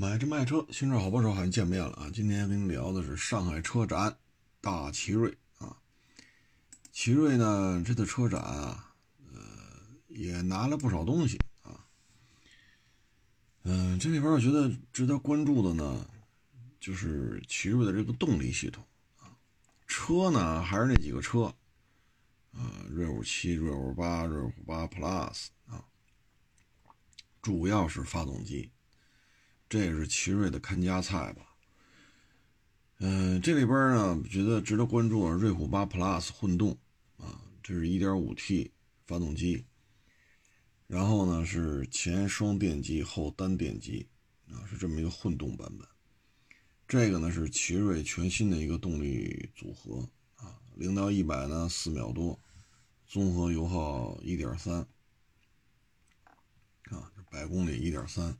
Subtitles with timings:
[0.00, 2.08] 买车卖车，新车好不少，好像见面了啊！
[2.14, 4.16] 今天跟你聊的是上海车展
[4.60, 5.76] 大奇瑞啊。
[6.92, 8.94] 奇瑞呢，这次车展啊，
[9.34, 9.40] 呃，
[10.06, 11.84] 也拿了不少东西啊。
[13.64, 16.08] 嗯，这里边我觉得值得关注的呢，
[16.78, 18.84] 就是奇瑞的这个动力系统
[19.18, 19.34] 啊。
[19.88, 21.52] 车呢，还是那几个车，
[22.52, 25.84] 啊，瑞虎七、瑞虎八、瑞虎八 Plus 啊，
[27.42, 28.70] 主要是发动机。
[29.68, 31.42] 这也是奇瑞的看家菜吧。
[33.00, 36.76] 嗯，这里边呢，觉得值得关注啊，瑞虎8 Plus 混动
[37.16, 38.72] 啊，这是一点五 T
[39.06, 39.64] 发动机，
[40.86, 44.08] 然后呢是前双电机后单电机
[44.50, 45.86] 啊，是这么一个混动版本。
[46.88, 52.40] 这个呢是奇瑞全新的一个动力组合啊，零到一百呢四秒多，
[53.06, 54.78] 综合油耗一点三
[56.90, 58.36] 啊，百公里一点三。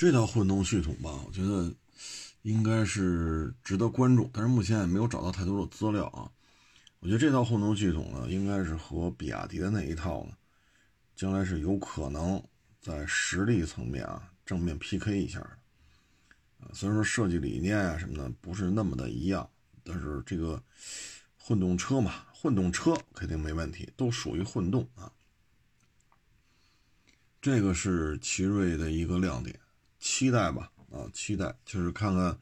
[0.00, 1.70] 这套混动系统吧，我觉得
[2.40, 6.32] 应该是值得关注，但是目前也没有找到太多的资料啊。
[7.00, 10.32] 我觉得这套混动系统呢，应该是和比亚迪的那一套呢，
[11.14, 12.42] 将来是有可能
[12.80, 15.50] 在实力层面啊正面 PK 一下的。
[16.60, 19.46] 啊，虽然说设计理念啊什么的不是那么的一样，
[19.84, 20.62] 但是这个
[21.36, 25.12] 混动车嘛，混动车肯定没问题，都属于混动啊。
[27.42, 29.59] 这个是奇瑞的一个亮点。
[30.00, 32.36] 期待吧，啊，期待就是看看，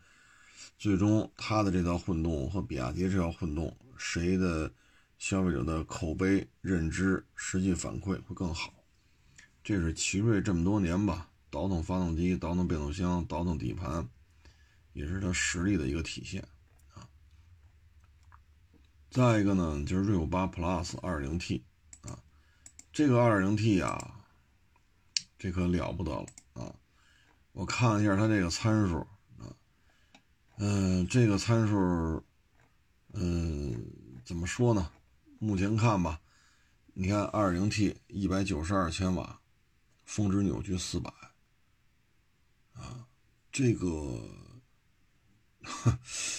[0.78, 4.72] 最终它的这套混动和比亚迪这套混动，谁的
[5.18, 8.72] 消费者的口碑、认知、实际反馈会更好？
[9.64, 14.08] 这是奇瑞这么多年吧，倒腾发动机、倒腾变速箱、倒腾底盘，
[14.92, 16.40] 也是它实力的一个体现
[16.94, 17.06] 啊。
[19.10, 21.62] 再一个呢，就是瑞虎八 Plus 2.0T
[22.02, 22.18] 啊，
[22.92, 24.24] 这个 2.0T 啊，
[25.38, 26.74] 这可了不得了啊！
[27.58, 29.00] 我看了一下它这个参数
[29.36, 29.50] 啊，
[30.58, 32.22] 嗯，这个参数，
[33.14, 33.84] 嗯，
[34.24, 34.92] 怎么说呢？
[35.40, 36.20] 目前看吧，
[36.94, 39.40] 你看 2.0T 一百九十二千瓦，
[40.04, 41.12] 峰值扭矩四百，
[42.74, 43.08] 啊，
[43.50, 44.22] 这个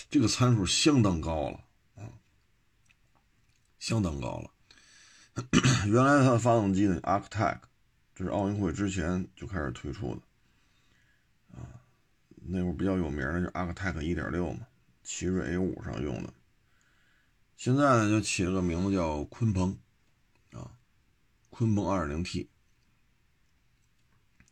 [0.09, 1.59] 这个参数相当高了
[1.97, 2.08] 啊，
[3.78, 4.52] 相当高了。
[5.85, 7.59] 原来它的发动机呢，Arctic，
[8.16, 10.22] 这是奥运会之前就开始推出的。
[12.46, 14.68] 那会儿比较有名的就 Arctic 1.6嘛，
[15.04, 16.34] 奇瑞 A5 上用的。
[17.58, 19.78] 现在呢就起了个名字叫鲲鹏，
[20.54, 20.72] 啊，
[21.52, 22.48] 鲲鹏 2.0T，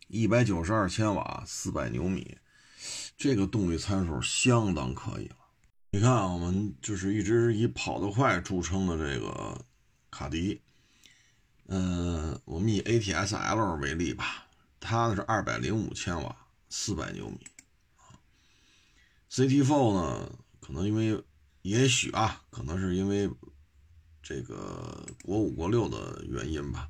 [0.08, 2.38] 一百九十二千瓦，四百牛米，
[3.18, 5.38] 这个动力参数相当可以了。
[5.92, 9.66] 你看啊，我们就是一直以跑得快著称的这个
[10.12, 10.62] 卡迪，
[11.68, 14.48] 嗯，我们以 ATS-L 为例吧，
[14.82, 16.36] 它呢是二百零五千瓦，
[16.70, 17.40] 四百牛米。
[19.30, 21.24] CT4 呢，可能因为，
[21.62, 23.30] 也许啊，可能是因为
[24.24, 26.90] 这个国五国六的原因吧，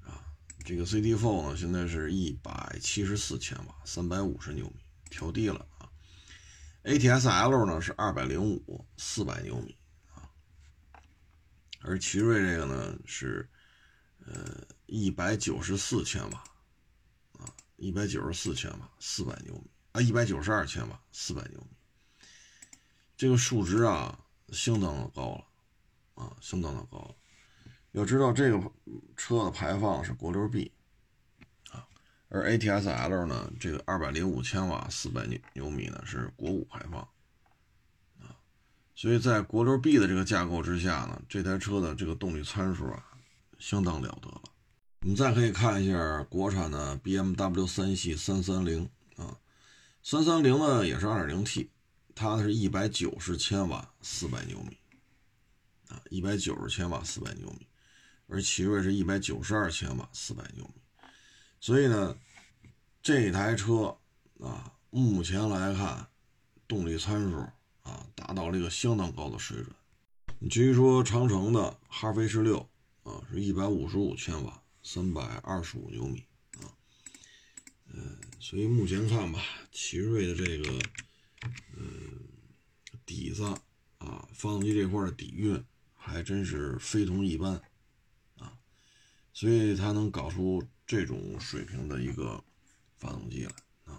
[0.00, 0.26] 啊，
[0.64, 4.76] 这个 CT4 呢，现在是一百七十四千瓦，三百五十牛米，
[5.10, 5.88] 调低了啊。
[6.82, 9.76] ATS-L 呢是二百零五，四百牛米
[10.12, 10.28] 啊，
[11.80, 13.48] 而奇瑞这个呢是
[14.26, 16.44] 呃一百九十四千瓦，
[17.38, 19.70] 啊，一百九十四千瓦，四百牛米。
[19.94, 21.68] 啊，一百九十二千瓦，四百牛米，
[23.16, 24.18] 这个数值啊，
[24.48, 25.44] 相当的高了，
[26.24, 27.14] 啊，相当的高了。
[27.92, 28.72] 要知道，这个
[29.16, 30.72] 车的排放是国六 B，
[31.70, 31.86] 啊，
[32.28, 37.00] 而 ATS-L 呢，这个二百零五千瓦，四百牛牛米呢是国五排放，
[38.18, 38.34] 啊，
[38.96, 43.06] 所以在国六 B 的这个架构之下呢，这台车的这个动力参数啊，
[43.60, 44.42] 相当了得了。
[45.02, 48.90] 我们再可以看一下国产的 BMW 三系三三零。
[50.06, 51.70] 三三零呢也是二点零 T，
[52.14, 54.76] 它是一百九十千瓦，四百牛米，
[55.88, 57.66] 啊，一百九十千瓦，四百牛米，
[58.26, 61.08] 而奇瑞是一百九十二千瓦，四百牛米，
[61.58, 62.14] 所以呢，
[63.02, 63.96] 这台车
[64.40, 66.06] 啊，目前来看，
[66.68, 67.38] 动力参数
[67.82, 69.74] 啊达到了一个相当高的水准。
[70.38, 72.68] 你至于说长城的哈弗 H 六
[73.04, 76.22] 啊，是一百五十五千瓦，三百二十五牛米
[76.58, 76.68] 啊。
[77.86, 79.42] 嗯，所以目前看吧，
[79.72, 80.78] 奇瑞的这个，
[81.78, 82.28] 嗯，
[83.06, 83.42] 底子
[83.96, 85.64] 啊，发动机这块的底蕴
[85.94, 87.54] 还真是非同一般
[88.36, 88.52] 啊，
[89.32, 92.44] 所以它能搞出这种水平的一个
[92.98, 93.52] 发动机来
[93.86, 93.98] 啊，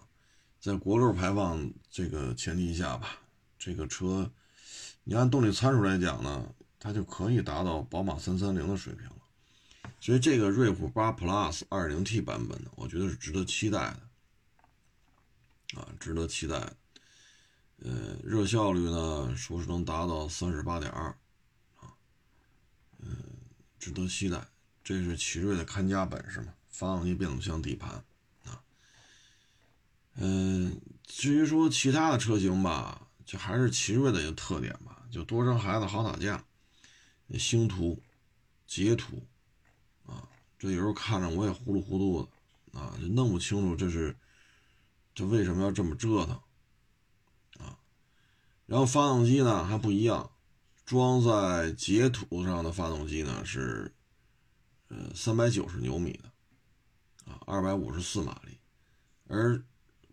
[0.61, 3.17] 在国六排放这个前提下吧，
[3.57, 4.31] 这个车，
[5.05, 9.17] 你按动力参数来讲呢，它就可以达到宝马三三零的水平了。
[9.99, 14.01] 所以这个瑞虎8 Plus 2.0T 版本呢，我觉得是值得期待的，
[15.75, 16.55] 啊，值得期待。
[17.77, 21.09] 呃，热效率呢，说是能达到三十八点二，
[21.75, 21.93] 啊，
[22.99, 23.15] 嗯，
[23.77, 24.47] 值得期待。
[24.83, 27.91] 这是奇瑞的看家本事嘛，发动机、变速箱、底盘，
[28.45, 28.61] 啊，
[30.13, 36.45] 嗯，至于说其他的车型吧，就还是奇瑞的一个特点吧，就多生孩子好打架，
[37.37, 37.99] 星途、
[38.67, 39.25] 捷途，
[40.05, 40.29] 啊，
[40.59, 42.29] 这有时候看着我也糊里糊涂
[42.71, 44.15] 的，啊，就弄不清楚这是，
[45.15, 46.35] 这为什么要这么折腾
[47.65, 47.79] 啊。
[48.67, 50.29] 然后发动机呢还不一样，
[50.85, 53.91] 装在捷途上的发动机呢是，
[54.89, 58.59] 呃三百九十牛米的，啊二百五十四马力，
[59.27, 59.63] 而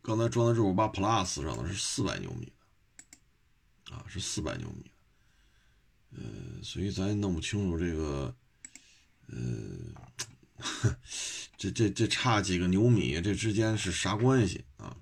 [0.00, 2.52] 刚才装在这五八 Plus 上的是四百牛米
[3.86, 8.34] 的，啊是四百牛米的，呃所以咱也弄不清楚这个，
[9.26, 9.36] 呃，
[11.62, 14.96] 这这这差几个牛米这之间是啥关系啊？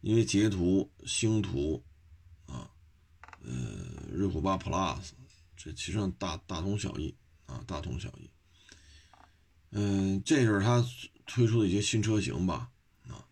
[0.00, 1.82] 因为捷途、星途
[2.46, 2.70] 啊。
[3.42, 5.10] 呃，瑞虎八 Plus，
[5.56, 7.12] 这其实上大大同小异
[7.46, 8.30] 啊，大同小异。
[9.70, 10.86] 嗯，这是它
[11.26, 12.70] 推出的一些新车型吧？
[13.08, 13.26] 啊，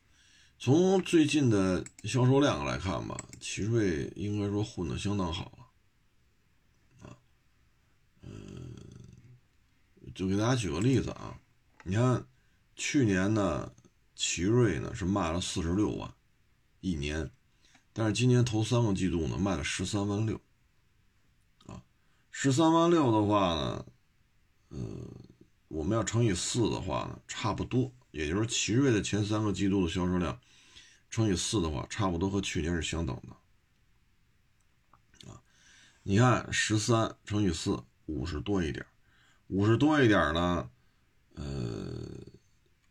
[0.59, 7.09] 从最近的销售量来看吧，奇瑞应该说混的相当好了。
[7.09, 7.17] 啊，
[8.23, 8.75] 嗯，
[10.17, 11.39] 就给大家举个例子啊，
[11.89, 12.27] 你看
[12.75, 13.73] 去年呢，
[14.17, 16.13] 奇瑞呢是卖了四十六万
[16.81, 17.31] 一年。
[17.93, 20.41] 但是今年头三个季度呢，卖了十三万六，
[21.67, 21.81] 啊，
[22.33, 23.87] 十三万六的话呢，
[24.71, 24.79] 呃，
[25.69, 30.41] 我们要乘以四的话呢，差不多，也就是奇瑞的前三个季度的销售量
[31.09, 33.37] 乘以四的话，差不多和去年是相等的，
[35.31, 35.41] 啊，
[36.03, 38.85] 你看十三乘以四，五十多一点，
[39.47, 40.69] 五十多一点呢，
[41.37, 41.45] 呃，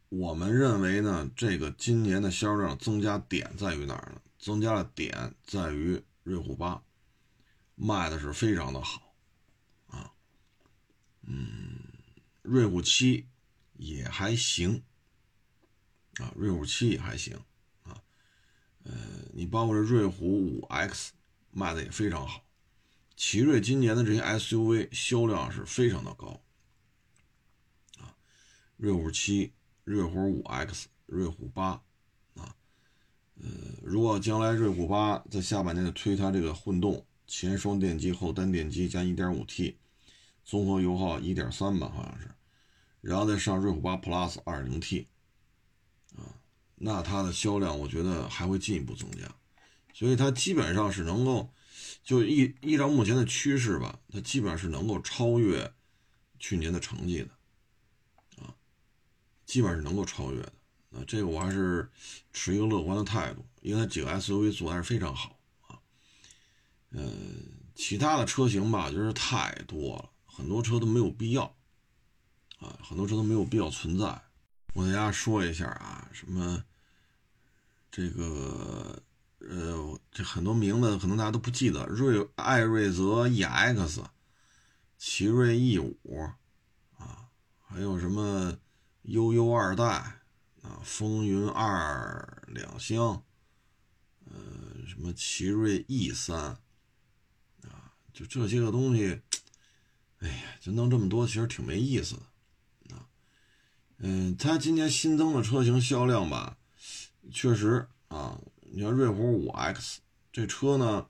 [0.10, 4.22] 我们认为呢，这个今年的销量增加点在于哪儿呢？
[4.40, 6.84] 增加的点在于瑞虎八
[7.74, 9.16] 卖的是非常的好
[9.88, 10.14] 啊，
[11.24, 11.80] 嗯，
[12.44, 13.26] 瑞虎七
[13.74, 14.84] 也还行
[16.20, 17.36] 啊，瑞虎七也还行
[17.84, 18.00] 啊，
[18.84, 18.94] 呃，
[19.34, 21.14] 你包括这瑞虎五 X
[21.50, 22.46] 卖的也非常好，
[23.16, 26.40] 奇瑞今年的这些 SUV 销量是非常的高，
[28.78, 31.82] 瑞虎七、瑞虎五 X、瑞虎八
[32.36, 32.56] 啊。
[33.36, 33.50] 呃，
[33.84, 39.76] 如果将来瑞虎八在下半年推它这个混动前双电机后单电机加 1.5T，
[40.44, 42.30] 综合油耗1.3吧，好像是，
[43.02, 45.06] 然后再上瑞虎八 Plus 2.0T，
[46.16, 46.38] 啊，
[46.76, 49.34] 那它的销量我觉得还会进一步增加，
[49.94, 51.50] 所以它基本上是能够，
[52.04, 55.74] 就依依照目前的趋势吧，它基本上是能够超越
[56.38, 57.30] 去年的成绩的，
[59.46, 60.54] 基本上是能够超越的。
[60.92, 61.90] 啊，这个我还是
[62.32, 65.38] 持一个乐观的态度，因为它几个 SUV 做的还是非常好
[65.68, 65.78] 啊。
[66.92, 67.12] 嗯，
[67.76, 71.44] 其他的车型吧，就是太多了，很多车都没有必要
[72.60, 74.22] 啊，很多车都没有必要存在。
[74.74, 76.64] 我给大家说一下啊，什么
[77.92, 79.02] 这个
[79.40, 84.04] 呃，这很多名字可能大家都不记得，瑞艾瑞泽 EX、
[84.98, 86.22] 奇瑞 E 五
[86.98, 87.28] 啊，
[87.68, 88.58] 还有什么
[89.06, 90.22] 悠悠二代。
[90.68, 93.24] 啊，风云二两厢，
[94.26, 94.34] 呃，
[94.88, 96.36] 什么奇瑞 E 三，
[97.62, 99.22] 啊，就这些个东西，
[100.22, 103.06] 哎呀，就弄这么多，其实挺没意思的，啊，
[104.00, 106.58] 嗯，它今年新增的车型销量吧，
[107.32, 110.00] 确实啊，你看瑞虎五 X
[110.32, 111.08] 这车呢，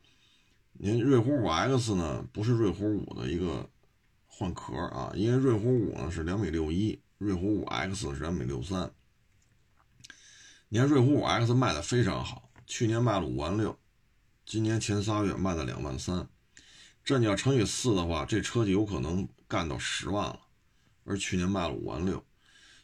[0.74, 3.70] 您瑞虎五 X 呢不是瑞虎五的一个
[4.28, 8.92] 换壳啊，因为瑞虎五呢是两米六一，瑞虎五 X 是两米六三。
[10.68, 13.78] 你看瑞虎五 X 卖的非常好，去年卖了五万六，
[14.46, 16.28] 今年前仨月卖了两万三，
[17.04, 20.40] 这你要乘以四的话，这车就有可能干到十万了，
[21.06, 22.26] 而去年卖了五万六，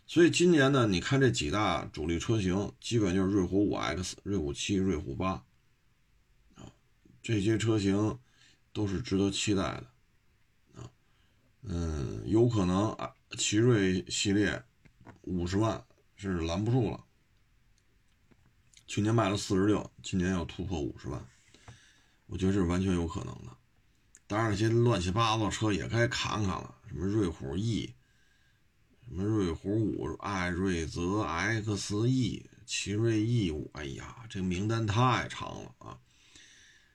[0.06, 5.44] 所以今年呢，你看这几大主力车型，基本就是瑞虎五 X、瑞虎七、瑞虎八，
[6.56, 6.72] 啊，
[7.22, 8.18] 这些车型
[8.72, 9.88] 都是值得期待的，
[10.82, 10.90] 啊，
[11.64, 14.64] 嗯，有可能啊，奇瑞系列
[15.22, 15.84] 五十万
[16.16, 17.04] 是拦不住了。
[18.88, 21.26] 去年卖了四十六，今年要突破五十万，
[22.28, 23.56] 我觉得这是完全有可能的。
[24.28, 27.94] 当然，那些乱七八糟车也该砍砍了，什么瑞虎 E，
[29.06, 35.98] 什么瑞虎五、艾瑞泽 XE、奇瑞 E 五，哎呀，这名单太长了啊！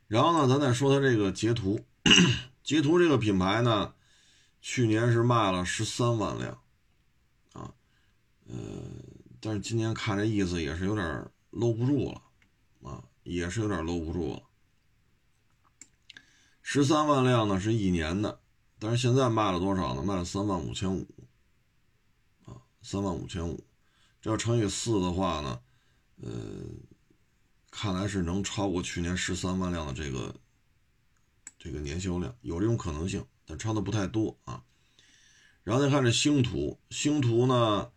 [0.06, 1.80] 然后呢，咱再说它这个捷途，
[2.62, 3.94] 捷途这个品牌呢，
[4.68, 6.60] 去年是卖了十三万辆，
[7.52, 7.72] 啊，
[8.48, 8.56] 呃，
[9.40, 11.30] 但是今年看这意思也是有点。
[11.50, 12.20] 搂不住了，
[12.82, 14.42] 啊，也是有点搂不住了。
[16.60, 18.40] 十三万辆呢是一年的，
[18.78, 20.02] 但是现在卖了多少呢？
[20.02, 21.06] 卖了三万五千五，
[22.44, 23.64] 啊，三万五千五，
[24.20, 25.60] 这要乘以四的话呢，
[26.16, 26.30] 呃，
[27.70, 30.34] 看来是能超过去年十三万辆的这个
[31.58, 34.62] 这个年销量，有这种可能性，但超的不太多啊。
[35.64, 37.90] 然后再看这星途，星途呢，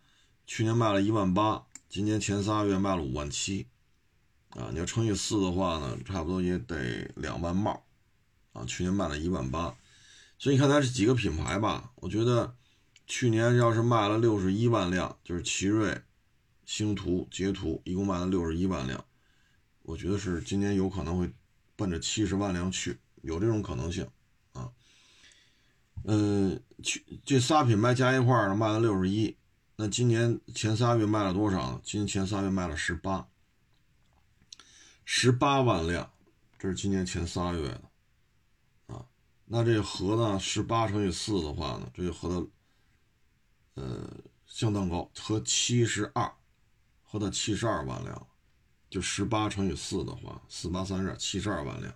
[0.46, 3.66] 去年卖了一万八，今年前仨月卖了五万七，
[4.50, 7.84] 啊，你要乘以四的话呢，差不多也得两万帽。
[8.52, 9.76] 啊，去年卖了一万八，
[10.36, 12.56] 所以你看它这几个品牌吧，我觉得
[13.06, 16.02] 去年要是卖了六十一万辆，就是奇瑞、
[16.66, 19.04] 星途、捷途，一共卖了六十一万辆，
[19.82, 21.30] 我觉得是今年有可能会
[21.76, 24.04] 奔着七十万辆去，有这种可能性。
[26.04, 29.36] 嗯，去这仨品牌加一块儿，卖了六十一，
[29.76, 31.80] 那今年前仨月卖了多少？
[31.84, 33.28] 今年前仨月卖了十八，
[35.04, 36.10] 十八万辆，
[36.58, 37.82] 这是今年前仨月的
[38.94, 39.04] 啊。
[39.44, 40.38] 那这合呢？
[40.38, 42.46] 十八乘以四的话呢，这就合到，
[43.74, 44.08] 呃，
[44.46, 46.32] 相当高，合七十二，
[47.02, 48.26] 合到七十二万辆，
[48.88, 51.94] 就十八乘以四的话，四八三十二，七十二万辆。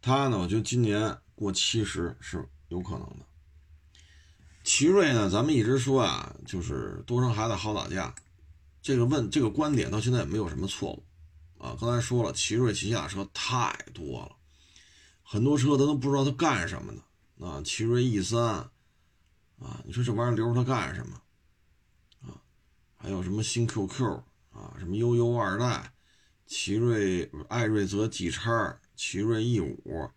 [0.00, 3.26] 它呢，我觉得今年过七十是有可能的。
[4.64, 8.14] 奇瑞呢，咱们一直说啊，就是多生孩子好打架，
[8.80, 11.04] 这个问这个观点到现在也没有什么错误
[11.58, 11.76] 啊。
[11.78, 14.36] 刚才说了，奇瑞旗下车太多了。
[15.22, 18.42] 很多车他都不知道它干什么的啊，奇瑞 E 三
[19.58, 21.20] 啊，你说这玩意儿留着它干什么
[22.22, 22.40] 啊？
[22.96, 24.06] 还有什么新 QQ
[24.52, 25.92] 啊，什么悠悠二代，
[26.46, 30.10] 奇瑞艾瑞泽 G 叉，奇瑞 E 五，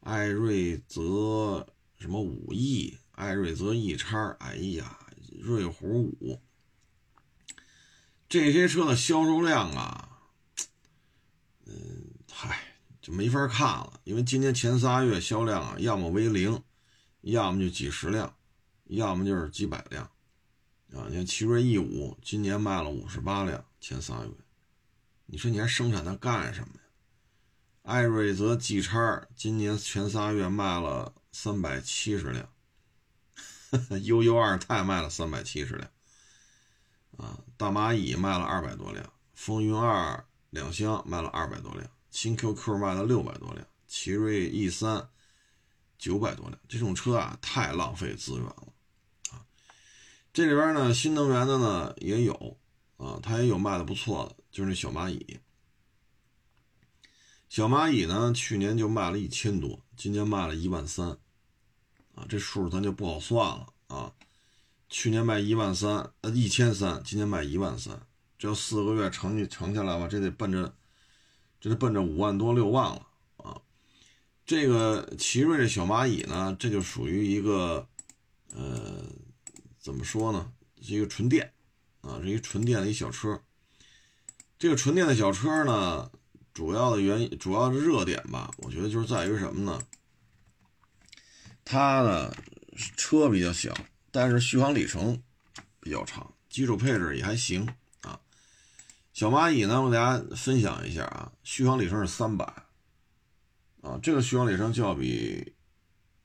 [0.00, 1.66] 艾瑞泽
[1.98, 4.98] 什么五 E，艾瑞泽 E 叉，哎呀，
[5.40, 6.40] 瑞虎五，
[8.28, 10.20] 这些车的销售量啊，
[11.66, 11.74] 嗯，
[12.32, 12.64] 嗨。
[13.00, 16.62] 就没法看了，因为今年前仨月销量啊，要么为零，
[17.22, 18.36] 要么就几十辆，
[18.84, 20.04] 要么就是几百辆，
[20.92, 24.30] 啊，你看奇瑞 E 五今年卖了五十八辆，前仨月，
[25.24, 26.80] 你说你还生产它干什么呀？
[27.82, 32.48] 艾瑞泽 G 叉今年前仨月卖了三百七十辆，
[34.04, 35.90] 悠悠二太卖了三百七十辆，
[37.16, 41.90] 啊，大蚂蚁卖了二百多辆，风云二两厢卖了二百多辆。
[42.10, 45.08] 新 QQ 卖了六百多辆，奇瑞 E 三
[45.98, 48.72] 九百多辆，这种车啊太浪费资源了。
[49.30, 49.44] 啊！
[50.32, 52.58] 这里边呢，新能源的呢也有。
[52.96, 55.38] 啊，它也有卖的不错的，就是那小蚂蚁。
[57.48, 61.08] 小蚂蚁呢，去年就卖了一千多，今年卖了一万三
[62.14, 64.14] 啊，这数咱就不好算了啊。
[64.88, 68.00] 去年卖一万三，呃一千三，今年卖一万三，
[68.38, 70.72] 这要四个月乘乘下来吧，这得奔着。
[71.60, 73.04] 这是奔着五万多六万了
[73.38, 73.60] 啊！
[74.46, 77.88] 这个奇瑞的小蚂蚁呢，这就属于一个，
[78.54, 79.02] 呃，
[79.80, 80.52] 怎么说呢？
[80.80, 81.52] 是一个纯电
[82.02, 83.42] 啊，是一个纯电的一小车。
[84.56, 86.08] 这个纯电的小车呢，
[86.58, 89.80] 主要的原因、主要的热点吧，我觉得就是在于什么呢？
[91.64, 92.34] 它呢
[92.96, 93.72] 车比较小，
[94.10, 95.22] 但是续航里程
[95.78, 97.64] 比较长，基础配置也还行
[98.00, 98.18] 啊。
[99.12, 102.44] 小蚂蚁呢，我给大家分享一下啊，续航里程是三百，
[103.80, 105.54] 啊，这个续航里程就要比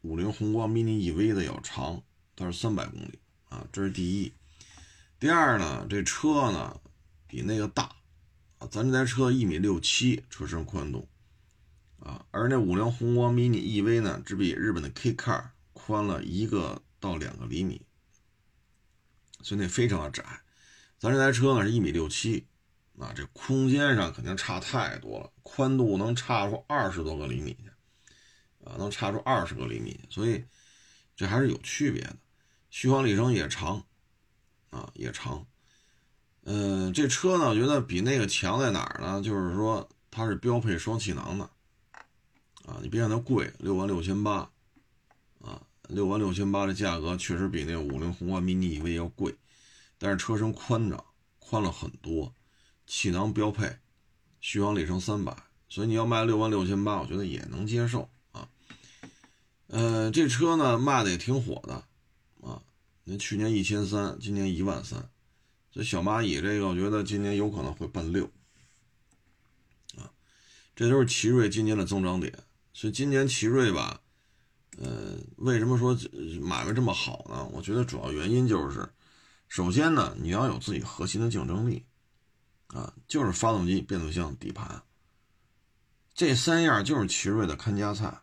[0.02, 2.02] 五菱宏光 mini EV 的要长，
[2.36, 4.34] 它是三百公里啊，这是第一。
[5.20, 6.82] 第二呢，这车呢
[7.28, 7.96] 比那个大，
[8.72, 11.08] 咱这台车一米六七车身宽度
[12.00, 17.82] 啊，而那五菱宏光 mini EV 呢，只比日本的 K Car 宽了一个到两个厘米，
[19.42, 20.24] 所以那非常的窄。
[20.98, 22.48] 咱这台车呢是一米六七。
[23.00, 27.68] 啊这空间上肯定差太多了，宽度能差出二十多个厘米去，
[28.64, 30.46] 啊，能差出二十个厘米，所以
[31.16, 32.16] 这还是有区别的。
[32.70, 33.84] 续航里程也长，
[34.70, 35.44] 啊，也长。
[36.46, 39.22] 嗯，这车呢，我觉得比那个强在哪儿呢？
[39.22, 41.46] 就是说它是标配双气囊的，
[42.66, 44.50] 啊，你别看它贵，六万六千八，
[45.40, 49.34] 啊，六万六千八的价格确实比那五菱宏光 mini EV 要贵，
[49.98, 51.04] 但是车身宽敞，
[51.40, 52.34] 宽了很多。
[52.86, 53.78] 气囊标配，
[54.42, 55.34] 续航里程三百，
[55.70, 58.50] 所以你要卖六万六千八，我觉得也能接受啊。
[59.68, 61.76] 呃，这车呢卖的也挺火的
[62.42, 62.62] 啊，
[63.06, 65.10] 那去年一千三，今年一万三，
[65.74, 68.24] 所以小蚂蚁这个我觉得今年有可能会奔六
[69.98, 70.08] 啊。
[70.76, 72.32] 这都是奇瑞今年的增长点，
[72.72, 74.00] 所以今年奇瑞吧，
[74.78, 75.98] 呃，为什么说
[76.42, 77.46] 买卖这么好呢？
[77.52, 78.88] 我觉得主要原因就是，
[79.50, 81.84] 首先呢，你要有自己核心的竞争力。
[82.68, 84.82] 啊，就是发动机、变速箱、底盘，
[86.16, 88.22] 这三样就是奇瑞的看家菜。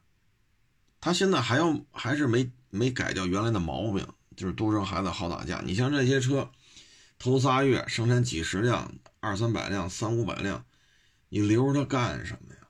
[1.00, 4.04] 他现在还要还是没没改掉原来的毛病，
[4.37, 5.62] 就是多生孩子好打架。
[5.64, 6.50] 你像这些车，
[7.21, 10.65] 头仨月生产几十辆、二三百辆、三五百辆，
[11.29, 12.61] 你留着它干什么呀？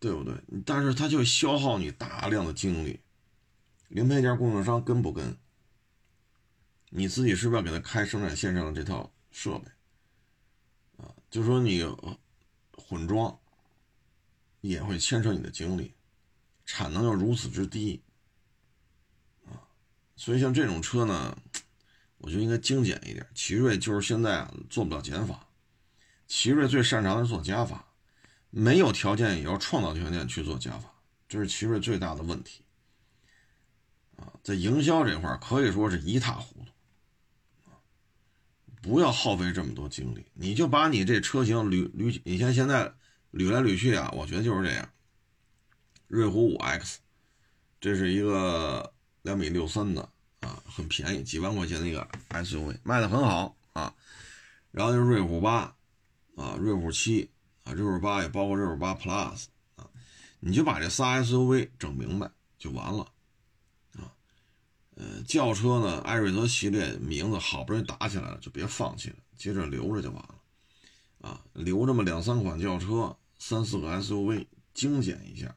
[0.00, 0.34] 对不对？
[0.64, 3.00] 但是它就消耗你大量的精力。
[3.88, 5.36] 零配件供应商跟不跟？
[6.88, 9.70] 你自己是不是要给他开生产线上的这套设备？
[10.96, 11.84] 啊，就说你
[12.78, 13.38] 混装
[14.62, 15.94] 也会牵扯你的精力。
[16.64, 18.02] 产能又如此之低，
[19.44, 19.60] 啊，
[20.16, 21.36] 所以像这种车呢，
[22.22, 23.26] 我觉得应该精简一点。
[23.34, 25.46] 奇瑞就是现在啊做不了减法，
[26.26, 27.84] 奇瑞最擅长的是做加法，
[28.50, 30.94] 没有条件也要创造条件去做加法，
[31.28, 32.62] 这是奇瑞最大的问题。
[34.16, 36.70] 啊，在营销这块可以说是一塌糊涂，
[38.80, 42.94] 不要耗费这么多精力，你就把你这车型捋捋，你像现在
[43.32, 44.88] 捋来捋去啊，我觉得就是这样。
[46.08, 47.00] 瑞虎五 X，
[47.80, 53.94] 这是一个两米六三的啊，很便宜，几万块钱的一个 SUV，卖的很好啊。
[54.70, 55.74] 然后就是瑞虎八
[56.36, 57.30] 啊，瑞虎七
[57.64, 59.44] 啊，瑞虎八也包括瑞虎八 Plus
[59.76, 59.88] 啊，
[60.40, 63.02] 你就把这仨 SUV 整明白就完了
[63.94, 64.12] 啊。
[64.96, 70.34] 呃，轿车呢，艾瑞泽系列名字好不容易打起来了，就别放弃了，接着留着就完了
[71.20, 75.54] 啊，留这么两三款轿车，三四个 SUV，精简一下。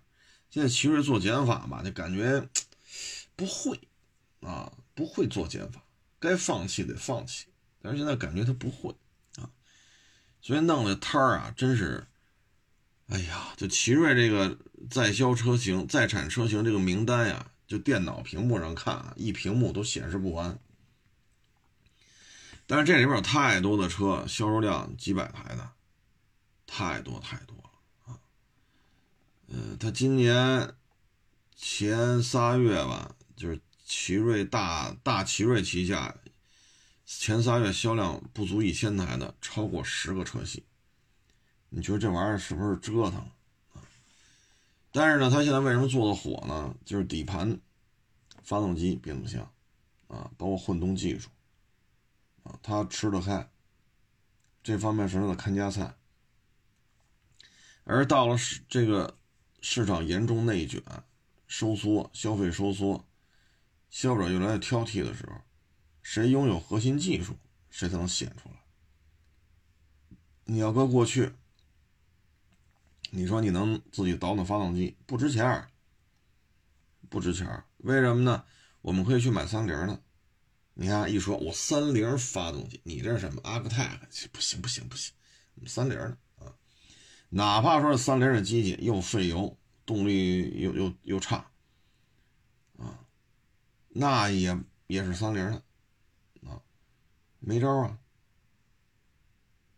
[0.50, 2.48] 现在奇瑞做减法吧，就感觉
[3.36, 3.78] 不会
[4.46, 5.82] 啊，不会做减法，
[6.20, 7.48] 该放弃得放弃，
[7.82, 8.96] 但是现在感觉他不会
[9.38, 9.50] 啊，
[10.42, 12.06] 所以弄的摊儿啊，真是，
[13.08, 14.58] 哎呀，就奇瑞这个
[14.90, 20.60] 在销车型、在产车型这个名单呀，就电脑屏幕上看啊，一屏幕都显示不完。
[22.68, 25.72] 但是这里边有太多的车，销售量几百台的，
[26.66, 28.20] 太多太多了啊。
[29.48, 30.74] 嗯，他今年
[31.56, 33.15] 前仨月吧，
[33.86, 36.16] 奇瑞大大奇瑞旗下
[37.06, 40.66] 前三月销量不足一千台的超过十个车系，
[41.70, 43.20] 你觉得这玩意儿是不是折腾
[43.74, 43.82] 啊？
[44.92, 46.76] 但是呢，他现在为什么做的火呢？
[46.84, 47.60] 就是底盘、
[48.44, 49.50] 发动机、变速箱
[50.08, 51.30] 啊，包括混动技术
[52.44, 53.50] 啊，他吃得开，
[54.64, 55.96] 这方面是他的看家菜。
[57.84, 59.18] 而到了市这个。
[59.68, 60.80] 市场严重内卷、
[61.48, 63.04] 收缩、消费收缩，
[63.96, 65.38] 消费者越来越挑剔的时候，
[66.02, 67.34] 谁拥有核心技术，
[67.70, 68.56] 谁才能显出来。
[70.44, 71.32] 你要搁过去，
[73.12, 75.70] 你说你能自己倒腾发动机，不值钱儿
[77.08, 78.44] 不值钱儿为什么呢？
[78.82, 80.04] 我们可以去买三菱的。
[80.74, 83.98] 你看，一说我三菱发动机，你这是什么阿克泰？
[84.34, 85.14] 不行不行不行，
[85.66, 86.52] 三菱的啊。
[87.30, 91.50] 哪怕说是三菱的机器又费油，动力又又又差，
[93.98, 95.64] 那也也是三菱的，
[96.50, 96.60] 啊，
[97.40, 97.98] 没招啊。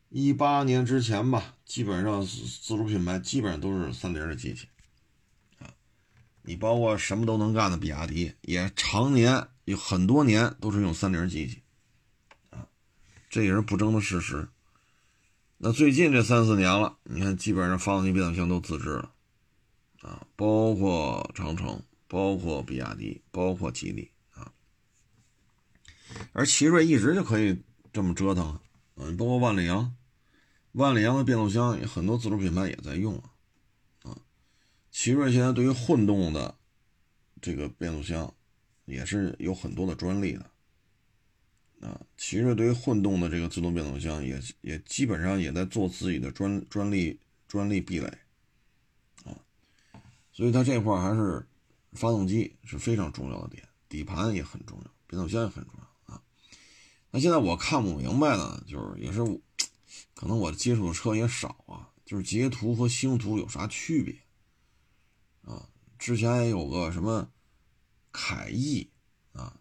[0.09, 4.67] 一八年之前吧，基本上自主品牌基本上都是三菱的机器，
[5.59, 5.69] 啊，
[6.41, 11.61] 你包括什么都能干的比亚迪，也常年有很多年都是用三菱机器，
[12.49, 12.67] 啊，
[13.29, 14.49] 这也是不争的事实。
[15.57, 19.11] 那最近这三四年了，你看基本上发动机、变速箱都自制了，
[20.01, 24.51] 啊，包括长城，包括比亚迪，包括吉利啊，
[26.33, 28.59] 而奇瑞一直就可以这么折腾，
[28.95, 29.95] 嗯，包括万里扬，
[30.71, 33.29] 万里扬的变速箱很多自主品牌也在用啊，
[34.03, 34.17] 啊，
[34.91, 36.55] 奇瑞现在对于混动的
[37.41, 38.33] 这个变速箱
[38.85, 40.49] 也是有很多的专利的。
[41.79, 48.07] 啊，奇瑞对于混动的这个自动变速箱也也基本上也在做自己的专专利专利壁垒，
[49.23, 49.37] 啊，
[50.31, 51.45] 所以它这块还是
[51.93, 56.21] 发动机是非常重要的点，底盘也很重要，变速箱也很重要啊。
[57.11, 59.23] 那现在我看不明白呢，就是也是
[60.13, 64.15] 可能我接触的车也少啊，就是捷途和星途有啥区别
[65.43, 65.69] 啊？
[65.97, 67.29] 之前也有个什么
[68.11, 68.89] 凯翼
[69.33, 69.59] 啊。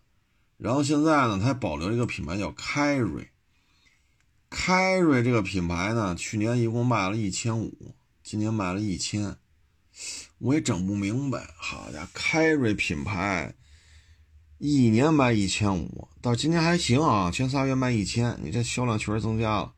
[0.57, 3.31] 然后现在呢，它还保留一个品牌叫凯瑞。
[4.49, 9.37] 凯瑞这个品牌呢，去年一共卖了一千五，今年卖了一千，
[10.39, 11.55] 我也整不明白。
[11.57, 13.55] 好家伙，凯瑞品牌
[14.59, 19.75] 一年卖一千五，到今年还行啊，前仨月卖一千，你这销量确实增加了。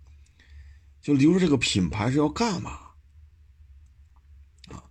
[1.01, 2.71] 就留着这个品牌是要干嘛？
[4.68, 4.85] 啊？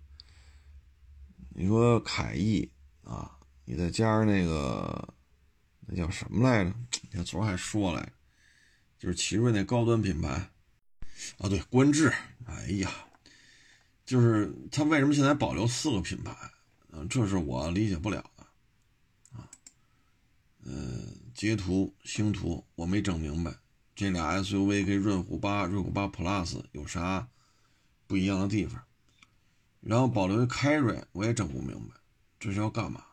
[1.50, 2.70] 你说凯翼
[3.04, 5.14] 啊，你再加上那个。
[5.90, 6.74] 那叫什么来着？
[7.00, 8.12] 你看昨儿还说来，
[8.98, 10.28] 就是奇瑞那高端品牌
[11.38, 12.12] 啊，对，观致，
[12.44, 12.90] 哎呀，
[14.08, 16.34] 就是它为什么现在保留四个品牌？
[16.92, 18.46] 嗯，这是我理解不了的
[19.38, 19.44] 啊。
[20.64, 23.54] 嗯，捷途、星途，我没整明白
[23.94, 27.28] 这俩 SUV 跟瑞虎八、瑞虎八 Plus 有啥
[28.06, 28.82] 不一样的地方。
[29.82, 31.94] 然后保留凯瑞，我也整不明白，
[32.40, 33.04] 这是要干嘛？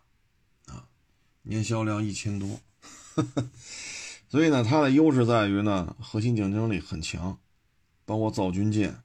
[0.68, 0.88] 啊，
[1.42, 2.62] 年销量一千多。
[4.30, 7.38] 所以呢，它的优势在于呢，核心竞争力很强，
[8.06, 9.04] 包括造军舰、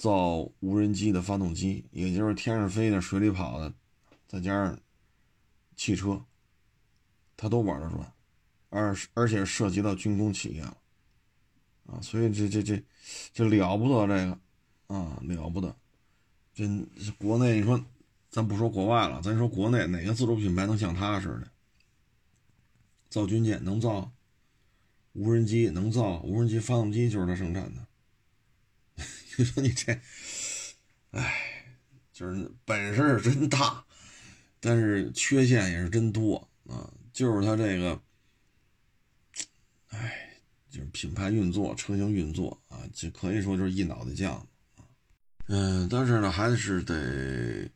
[0.00, 3.70] 造无人机的发动机，也就是天上飞的、水里跑的，
[4.26, 4.80] 再加上
[5.76, 6.24] 汽车，
[7.36, 8.10] 他都玩得转，
[8.70, 10.78] 而而且涉及到军工企业了，
[11.84, 12.82] 啊，所以这这这
[13.34, 14.38] 这了不得，这个
[14.86, 15.76] 啊了不得，
[16.54, 16.66] 这
[17.18, 17.84] 国内你说，
[18.30, 21.50] 咱不说国外了，咱说国内哪个自主品牌能像他似的？
[23.10, 24.10] 造军舰能造，
[25.12, 27.86] 无人机能造，无人机发动机就是他生产的。
[29.40, 29.98] 你说你这，
[31.12, 31.74] 哎，
[32.12, 33.82] 就是本事真大，
[34.60, 36.92] 但是缺陷也是真多啊。
[37.10, 37.98] 就是他这个，
[39.88, 40.36] 哎，
[40.68, 44.34] 就是品牌运作、车型运作啊，就可以说就是一脑袋酱
[44.76, 44.84] 啊。
[45.46, 47.66] 嗯，但是呢，还是得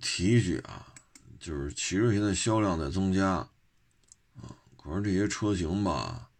[0.00, 0.94] 提一句啊，
[1.40, 3.50] 就是奇瑞现在销量在增加啊。
[4.76, 6.30] 可是这些车型吧，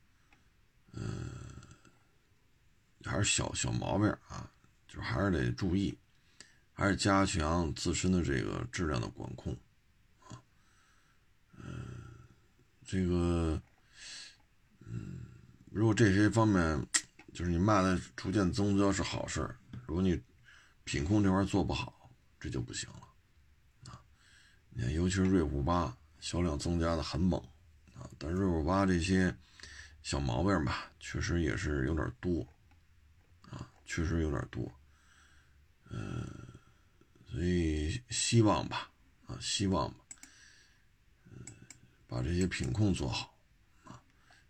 [0.93, 1.29] 嗯，
[3.05, 4.51] 还是小小毛病啊，
[4.87, 5.97] 就还是得注意，
[6.73, 9.57] 还是加强自身的这个质量的管控
[10.29, 10.41] 啊。
[11.57, 11.65] 嗯，
[12.85, 13.61] 这个，
[14.87, 15.21] 嗯，
[15.71, 16.87] 如果这些方面
[17.33, 19.49] 就是你卖的逐渐增加是好事
[19.87, 20.21] 如果你
[20.85, 24.01] 品控这块做不好，这就不行了啊。
[24.71, 27.41] 你看，尤其是瑞虎八销量增加的很猛。
[27.95, 29.35] 啊，但瑞虎八这些
[30.03, 32.47] 小毛病吧，确实也是有点多，
[33.89, 34.73] 确实有点多，
[35.91, 36.25] 嗯，
[37.27, 38.89] 所以希望吧，
[39.27, 39.97] 啊，希望吧，
[41.25, 41.43] 嗯，
[42.07, 43.37] 把这些品控做好，
[43.85, 44.01] 啊，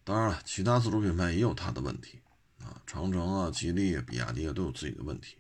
[0.05, 2.21] 当然了，其他自主品牌也有它的问题，
[2.59, 5.39] 啊，长城啊、吉利、啊比亚迪啊都有自己的问题，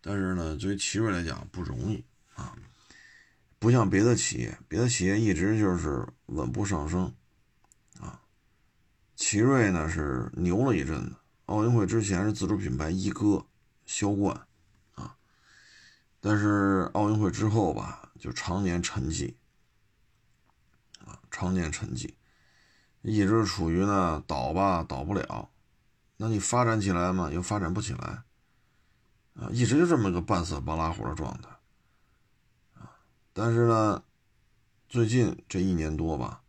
[0.00, 2.02] 但是呢，对于奇瑞来讲不容易，
[2.34, 2.56] 啊。
[3.58, 7.14] 不像别的企业，别的企业一直就是稳步上升，
[7.98, 8.22] 啊，
[9.14, 11.16] 奇瑞呢是牛了一阵子，
[11.50, 13.44] 奥运会之前是自主品牌一哥，
[13.84, 14.46] 销冠，
[14.94, 15.16] 啊，
[16.20, 19.34] 但是奥运会之后吧，就常年沉寂，
[21.04, 22.14] 啊，常年沉寂，
[23.02, 25.50] 一直处于呢倒吧倒不了，
[26.18, 28.22] 那你发展起来嘛又发展不起来，
[29.34, 31.48] 啊，一直就这么个半死不拉活的状态。
[32.74, 32.94] 啊
[33.32, 34.04] 但是呢，
[34.88, 36.42] 最近这一年多吧，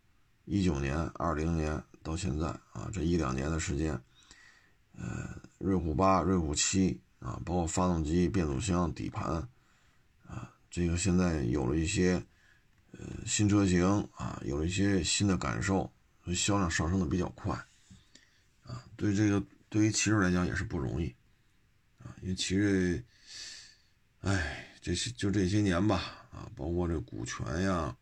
[0.45, 3.99] 一九年、二零年到现在啊，这一两年的时间，
[5.01, 9.49] 呃，瑞虎八、瑞虎七啊，包括发动机、变速箱、底盘
[10.27, 12.23] 啊，这个现在有了一些
[12.91, 15.91] 呃新车型啊，有了一些新的感受，
[16.23, 17.55] 所以销量上升的比较快
[18.63, 18.85] 啊。
[18.95, 21.15] 对这个对于奇瑞来讲也是不容易
[21.97, 23.03] 啊，因为奇瑞，
[24.19, 26.19] 哎，这些就这些年吧。
[26.31, 27.93] 啊，包括这股权呀，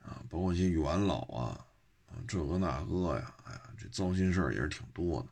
[0.00, 1.64] 啊，包括一些元老啊，
[2.08, 5.28] 啊，这个那个呀，哎呀，这糟心事儿也是挺多的，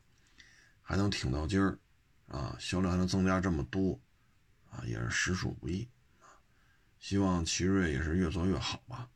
[0.85, 1.79] 还能挺到今儿，
[2.29, 3.99] 啊，销量还能增加这么多，
[4.71, 5.89] 啊，也是实属不易，
[6.21, 6.39] 啊，
[7.01, 9.09] 希望奇瑞也是越做越好吧，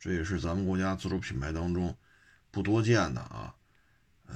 [0.00, 1.94] 这也是咱们国家自主品牌当中
[2.50, 3.54] 不多见的啊，
[4.26, 4.34] 呃，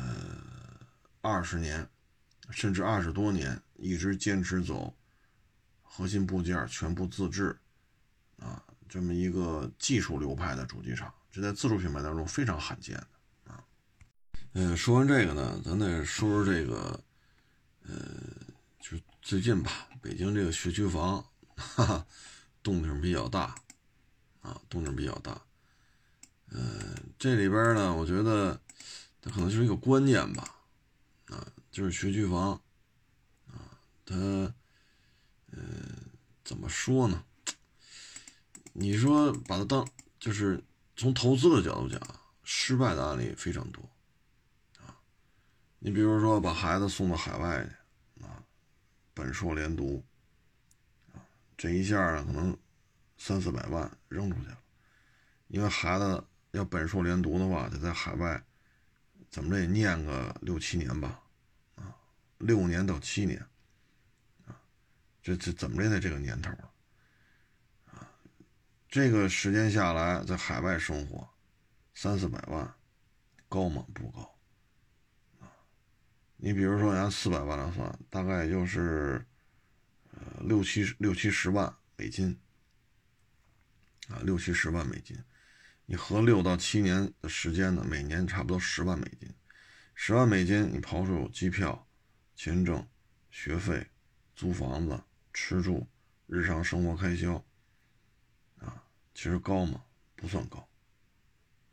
[1.22, 1.88] 二十年，
[2.50, 4.94] 甚至二十多年一直坚持走
[5.82, 7.58] 核心部件全部自制。
[8.38, 13.08] 啊，这么一个技术流派的主机厂，这在自主品牌当中非常罕见的。
[14.58, 16.98] 嗯，说完这个呢，咱再说说这个，
[17.82, 17.94] 呃，
[18.80, 21.22] 就最近吧，北京这个学区房，
[21.54, 22.06] 哈哈，
[22.62, 23.54] 动静比较大
[24.40, 25.38] 啊，动静比较大。
[26.48, 28.58] 嗯，这里边呢，我觉得
[29.20, 30.54] 它可能就是一个观念吧，
[31.26, 32.52] 啊，就是学区房
[33.48, 34.14] 啊，它，
[35.50, 35.58] 呃，
[36.42, 37.22] 怎么说呢？
[38.72, 39.86] 你说把它当
[40.18, 40.64] 就是
[40.96, 42.00] 从投资的角度讲，
[42.42, 43.86] 失败的案例非常多。
[45.78, 48.42] 你比如说把孩子送到海外去啊，
[49.14, 50.04] 本硕连读
[51.12, 51.20] 啊，
[51.56, 52.56] 这一下可能
[53.18, 54.58] 三四百万扔出去了，
[55.48, 58.42] 因为孩子要本硕连读的话，得在海外
[59.30, 61.22] 怎么着也念个六七年吧
[61.76, 61.94] 啊，
[62.38, 63.44] 六年到七年，
[65.22, 66.72] 这这怎么着也得这个年头了。
[68.88, 71.28] 这个时间下来，在海外生活，
[71.92, 72.74] 三四百万，
[73.48, 73.84] 高吗？
[73.92, 74.35] 不高，
[76.36, 79.26] 你比如说按四百万来算，大概也就是
[80.12, 82.38] 呃六七六七十万美金
[84.08, 85.16] 啊，六七十万美金。
[85.86, 89.32] 你合六到七年的时间呢，每年差不多十万美金。
[89.94, 91.88] 十万美金，你刨除机票、
[92.34, 92.86] 签证、
[93.30, 93.86] 学费、
[94.34, 95.86] 租房子、吃住、
[96.26, 97.42] 日常生活开销，
[98.58, 99.82] 啊，其实高吗？
[100.16, 100.68] 不算高，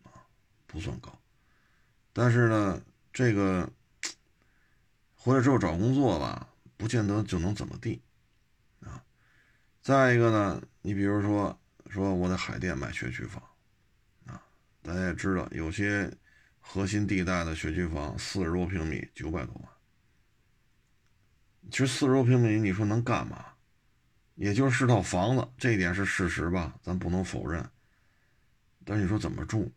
[0.04, 0.12] 啊，
[0.68, 1.20] 不算高。
[2.14, 3.70] 但是呢，这个
[5.24, 8.02] 回来之后找工作吧，不见得就能怎么地，
[8.82, 9.02] 啊。
[9.82, 11.58] 再一个呢，你比如说，
[11.90, 13.42] 说我在海淀买学区房，
[14.26, 14.44] 啊，
[14.82, 16.12] 大家也知道有些。
[16.66, 19.70] 核心地带的学区房，四十多平米，九百多万。
[21.70, 23.48] 其实四十多平米，你说能干嘛？
[24.36, 26.74] 也就是套房子，这一点是事实吧？
[26.82, 27.70] 咱不能否认。
[28.86, 29.70] 但是你说怎么住？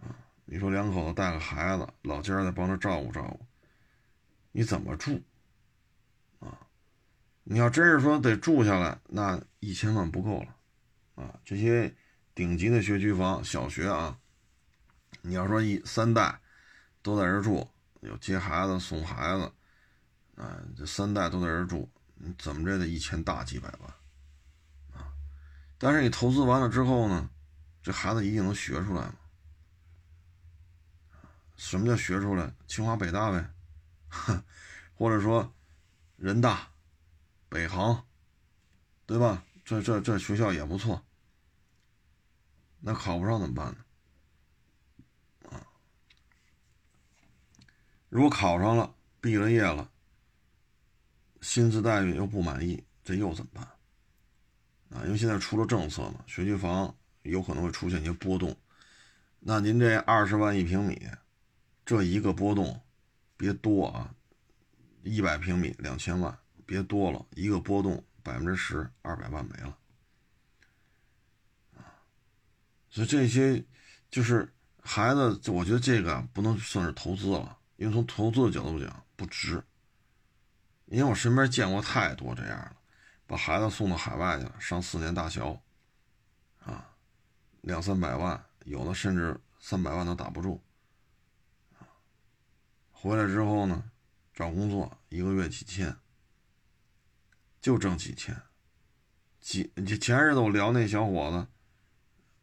[0.00, 0.10] 啊，
[0.46, 3.46] 你说两口子带个孩子，老家再帮着照顾照顾，
[4.52, 5.22] 你怎么住？
[6.40, 6.58] 啊，
[7.44, 10.56] 你要真是说得住下来，那一千万不够了。
[11.14, 11.94] 啊，这些
[12.34, 14.18] 顶级的学区房，小学啊。
[15.22, 16.40] 你要说一三代
[17.02, 17.68] 都在这住，
[18.00, 19.52] 有接孩子送孩子，
[20.36, 25.12] 啊，这三代都在这住，你怎么着得一千大几百万，啊！
[25.76, 27.28] 但是你投资完了之后呢，
[27.82, 29.14] 这孩子一定能学出来吗？
[31.56, 32.52] 什么叫学出来？
[32.68, 33.50] 清华北大呗，
[34.08, 34.42] 哼
[34.94, 35.54] 或者说
[36.16, 36.68] 人大、
[37.48, 38.06] 北航，
[39.06, 39.44] 对吧？
[39.64, 41.04] 这这这学校也不错，
[42.80, 43.84] 那考不上怎么办呢？
[45.50, 45.66] 啊
[48.08, 49.90] 如果考上了，毕了业了，
[51.42, 53.64] 薪资待遇又不满意，这又怎么办？
[54.90, 58.56] 啊，因为现在出了政策嘛，学区房有可能会出现一些波动。
[59.38, 61.06] 那您这二十万一平米，
[61.84, 62.82] 这一个波动，
[63.38, 64.14] 别多啊，
[65.02, 69.78] 一百平米两千万，别多了，一个波动百分之十，二百万没了。
[71.76, 71.80] 啊，
[72.90, 73.64] 所以这些
[74.10, 77.56] 就是孩子，我觉得这个不能算是投资了。
[77.76, 79.62] 因为从投资的角度讲不值，
[80.86, 82.76] 因为我身边见过太多这样了，
[83.24, 85.62] 把孩子送到海外去了，上四年大学，
[86.64, 86.90] 啊，
[87.60, 90.60] 两三百万，有的甚至三百万都打不住，
[93.08, 93.90] 回来之后呢，
[94.34, 95.96] 找工作一个月几千，
[97.58, 98.36] 就挣几千，
[99.40, 101.46] 几前日子我聊那小伙子，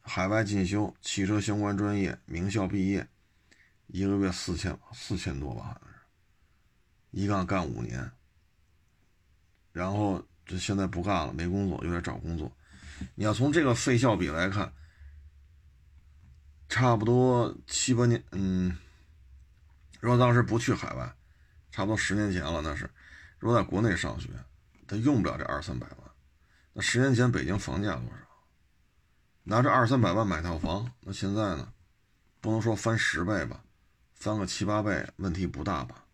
[0.01, 3.07] 海外进修汽车相关专业，名校毕业。
[3.85, 5.95] 一个月四千四千多吧，好像是，
[7.11, 8.11] 一干干五年，
[9.71, 12.51] 然后这现在不干了，没工作，又在找工作。
[13.13, 14.73] 你要从这个费效比来看，
[16.67, 18.75] 差不多七八年，嗯，
[20.05, 21.15] 如果当时不去海外，
[21.71, 22.87] 差不多十年前了，那是，
[23.39, 24.29] 如果在国内上学，
[24.87, 25.97] 他用不了这二三百万。
[26.73, 28.17] 那十年前北京房价多少？
[29.45, 31.73] 拿这二三百万买套房，那现在呢？
[32.39, 33.63] 不能说翻十倍吧。
[34.13, 36.05] 翻个七八倍问题不大吧？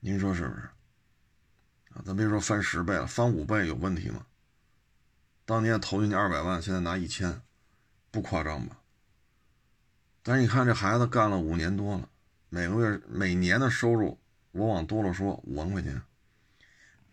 [0.00, 0.62] 您说是不是？
[1.90, 4.24] 啊，咱别说翻十倍了，翻五倍有问题吗？
[5.44, 7.42] 当年投进去二百万，现在拿一千，
[8.10, 8.78] 不夸张吧？
[10.22, 12.08] 但是你看这孩子干了五年多了，
[12.48, 14.20] 每个月每年的收入，
[14.52, 16.00] 我往多了说五万块钱，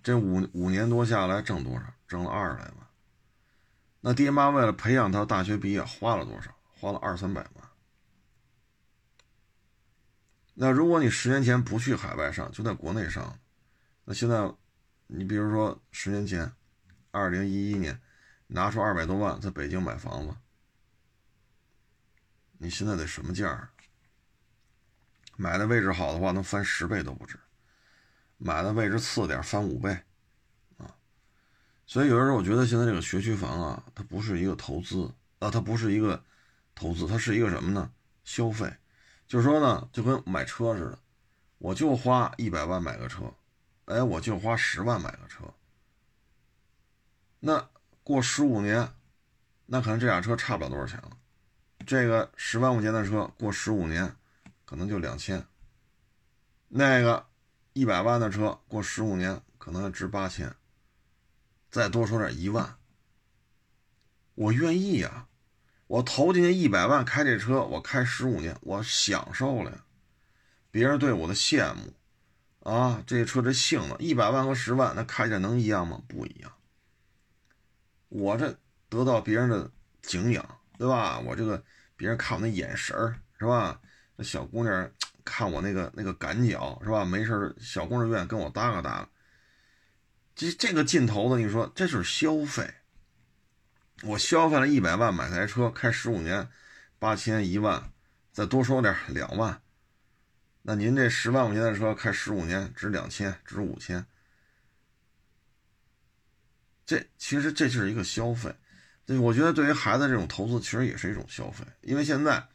[0.03, 1.93] 这五五年多下来挣多少？
[2.07, 2.75] 挣了二十来万。
[4.01, 6.55] 那爹妈为了培养他大学毕业花了多少？
[6.79, 7.69] 花了二三百万。
[10.53, 13.39] 那如果你十年前不去海外上，就在国内上，
[14.05, 14.53] 那现在，
[15.07, 16.51] 你比如说十年前，
[17.11, 17.99] 二零一一年，
[18.47, 20.35] 拿出二百多万在北京买房子，
[22.59, 23.69] 你现在得什么价？
[25.37, 27.37] 买的位置好的话，能翻十倍都不止；
[28.37, 29.97] 买的位置次点，翻五倍，
[30.77, 30.93] 啊！
[31.87, 36.21] 所以有的时候我觉得现在这个学区房啊，它不是一个投资啊，它不是一个
[36.75, 37.89] 投资，它是一个什么呢？
[38.25, 38.75] 消费。
[39.25, 40.99] 就是说呢，就跟买车似的，
[41.59, 43.33] 我就花一百万买个车，
[43.85, 45.45] 哎，我就花十万买个车。
[47.39, 47.69] 那
[48.03, 48.91] 过十五年，
[49.67, 51.11] 那可能这俩车差不了多少钱了。
[51.89, 54.15] 这个十万块钱的车过十五年，
[54.63, 55.43] 可能就两千。
[56.67, 57.25] 那个
[57.73, 60.55] 一百万的车过十五年可能值八千。
[61.71, 62.77] 再多说点一万，
[64.35, 65.25] 我愿意呀。
[65.87, 69.83] 我投进去一百万开这车，我开十五年，我享受了呀。
[70.69, 71.95] 别人对我的羡慕，
[72.71, 76.03] 啊，这车这性能，一百万和十万，那开起来能一样吗？
[76.07, 76.53] 不一样。
[78.09, 79.71] 我这得到别人的
[80.03, 81.17] 敬仰，对吧？
[81.17, 81.63] 我这个
[81.99, 83.77] 别人看我那眼神儿，是吧？
[84.15, 84.89] 那小姑娘
[85.25, 87.03] 看我那个那个赶脚是吧？
[87.03, 89.09] 没事小姑娘愿意跟我搭个搭。
[90.33, 92.73] 这这个劲头子，你说这是消费？
[94.03, 96.49] 我消费了一百万买台车，开十五年，
[96.99, 97.91] 八千一万，
[98.31, 99.61] 再多说点两万。
[100.61, 104.05] 那您这十万块钱的车开十五年，值两千，值五千。
[106.85, 108.55] 这其实这就是一个消费。
[109.09, 111.65] 对，我觉得对于孩子这种投资，其实也是一种消费。
[111.81, 112.47] 因为现在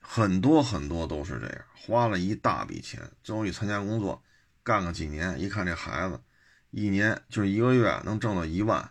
[0.00, 4.24] 很多很多都是这样，花了一大笔钱，最后一参加工作，
[4.62, 6.18] 干个几年，一看这孩子。
[6.70, 8.90] 一年就是一个月能挣到一万，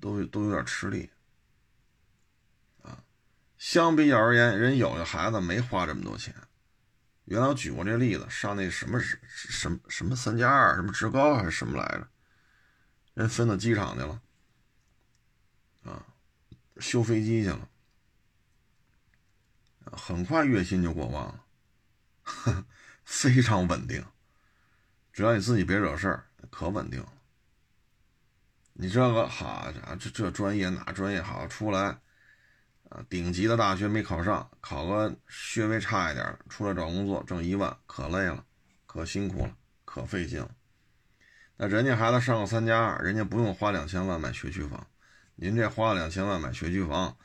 [0.00, 1.10] 都都有点吃力
[2.82, 3.04] 啊。
[3.56, 6.34] 相比较而言，人有的孩子没花这么多钱。
[7.26, 12.08] 原来我举过这例子，上那什么什什么什么三加二，什么职高还是什么来着？
[13.14, 14.20] 人分到机场去了，
[16.78, 17.68] 修飞机去了，
[19.92, 22.66] 很快月薪就过万了，
[23.04, 24.04] 非常稳定。
[25.12, 26.22] 只要你自己别惹事儿。
[26.48, 27.12] 可稳定了，
[28.74, 31.98] 你这个好家伙，这这专业哪专业好出来
[32.88, 33.04] 啊？
[33.10, 38.44] 顶级的大学没考上，考个学位差一点，出来找工作挣一万，可累了，
[38.86, 40.54] 可辛苦了，可费劲了。
[41.56, 44.86] 那人家孩子上个三加二，人家不用花两千万买学区房，
[45.36, 47.16] 您这花了两千万买学区房，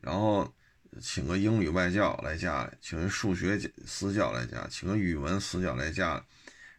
[0.00, 0.52] 然后
[1.00, 6.22] 请个英语外教来家里，请个数学私教来家，请个语文私教来家里。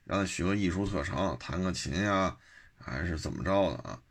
[0.03, 2.36] 让他学个艺术特长，弹个琴呀，
[2.77, 4.01] 还是怎么着的啊？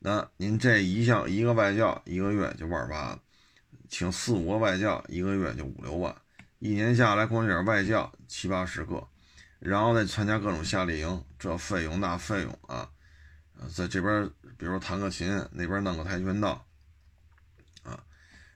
[0.00, 3.20] 那您这一项一个外教一个月就万八了，
[3.88, 6.14] 请四五个外教一个月就五六万，
[6.58, 9.06] 一年下来光点外教七八十个，
[9.60, 12.90] 然后再参加各种夏令营，这费用那费用啊，
[13.72, 16.66] 在这边比如弹个琴，那边弄个跆拳道，
[17.82, 18.02] 啊，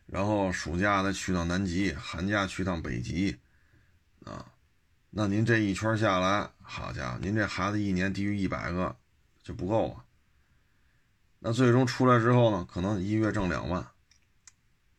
[0.07, 3.39] 然后暑假再去趟南极，寒假去趟北极，
[4.25, 4.47] 啊。
[5.11, 8.97] 那您这一圈下来，好家伙，您这孩子一年低于一百个
[9.43, 10.05] 就不够啊。
[11.41, 13.87] 那最终出来之后呢，可能一月挣两万。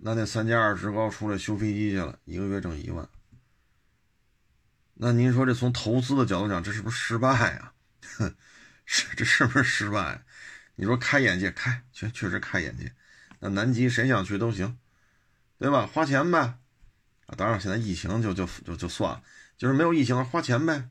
[0.03, 3.07] 那那三加二职高出来修飞机去了，一个月挣一万。
[4.95, 7.73] 那您说这从投资的角度讲，这是不是失败啊？
[8.17, 8.35] 哼，
[8.85, 10.25] 是这是不是失败？
[10.81, 12.91] 你说开眼界，开确确实开眼界。
[13.39, 14.79] 那南极谁想去都行，
[15.59, 15.85] 对吧？
[15.85, 16.39] 花钱呗。
[17.27, 19.21] 啊，当然现在疫情就就就就算了。
[19.59, 20.89] 就是没有疫情了，花钱呗，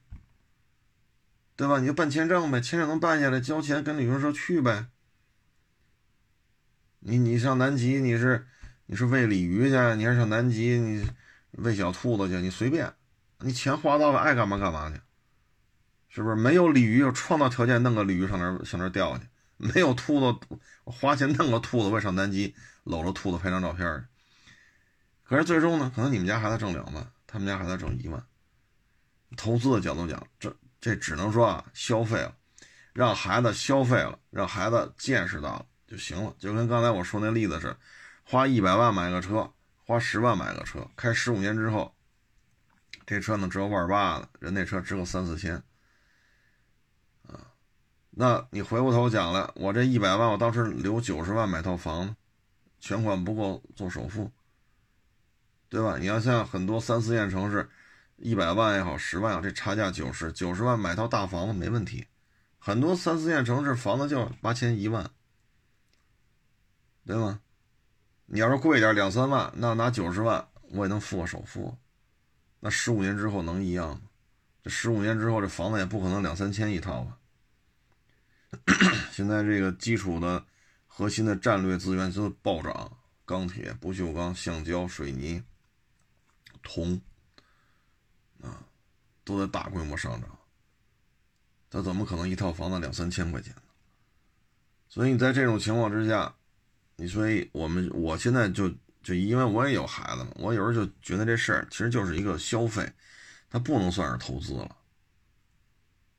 [1.57, 1.81] 对吧？
[1.81, 4.87] 你就办签证呗，签证能办下来，交钱跟旅行社去呗。
[7.01, 8.47] 你你上南极，你是
[8.87, 11.05] 你是喂鲤鱼去，你还上南极你
[11.51, 12.41] 喂小兔子去？
[12.41, 12.95] 你随便，
[13.41, 15.01] 你钱花到了，爱干嘛干嘛去，
[16.09, 16.37] 是不是？
[16.37, 19.25] 没有鲤鱼，创造条件弄个鲤鱼上那上那钓去；
[19.61, 24.09] 没有兔子，我花钱弄个兔子，我上单机搂着兔子拍张照片
[25.23, 28.25] 可是最终呢，可能你们家孩子挣两万，他们家孩子挣一万。
[29.37, 32.35] 投资的角度讲，这这只能说啊，消费了，
[32.93, 36.35] 让孩子消费了，让孩子见识到了就行了。
[36.39, 37.77] 就跟刚才我说那例子是，
[38.25, 39.53] 花一百万买个车，
[39.85, 41.95] 花十万买个车，开十五年之后，
[43.07, 45.63] 这车能值个万八的，人那车值个三四千，
[48.21, 52.15] 那你回过头讲了，我这一百万，我当时留九十万买套房子，
[52.79, 54.31] 全款不够做首付，
[55.71, 55.97] 对吧？
[55.97, 57.67] 你要像很多三四线城市。
[58.19, 62.07] 一百万也好，十万也好，这差价九十九十万买套大房子没问题。
[62.59, 65.11] 很多三四线城市房子就八千一万，
[67.07, 67.41] 对吗？
[68.27, 71.75] 你要是贵点两三万，那拿九十万我也能付个首付。
[72.61, 74.03] 那十五年之后能一样吗？
[74.63, 77.17] 这十五年之后这房子也不可能两三千一套吧？
[79.13, 80.45] 现在这个基础的
[80.87, 85.43] 核心的战略资源就是暴涨，钢铁、不锈钢、橡胶、水泥、
[86.63, 87.01] 铜。
[88.43, 88.65] 啊，
[89.23, 90.39] 都在大规模上涨，
[91.69, 93.63] 他怎么可能一套房子两三千块钱呢？
[94.89, 96.35] 所以你在这种情况之下，
[96.97, 102.91] 你所以我们我现在就就因为我也有孩子嘛，我有时候就觉得这事儿其实就是一个消费，
[103.51, 104.75] 它不能算是投资了，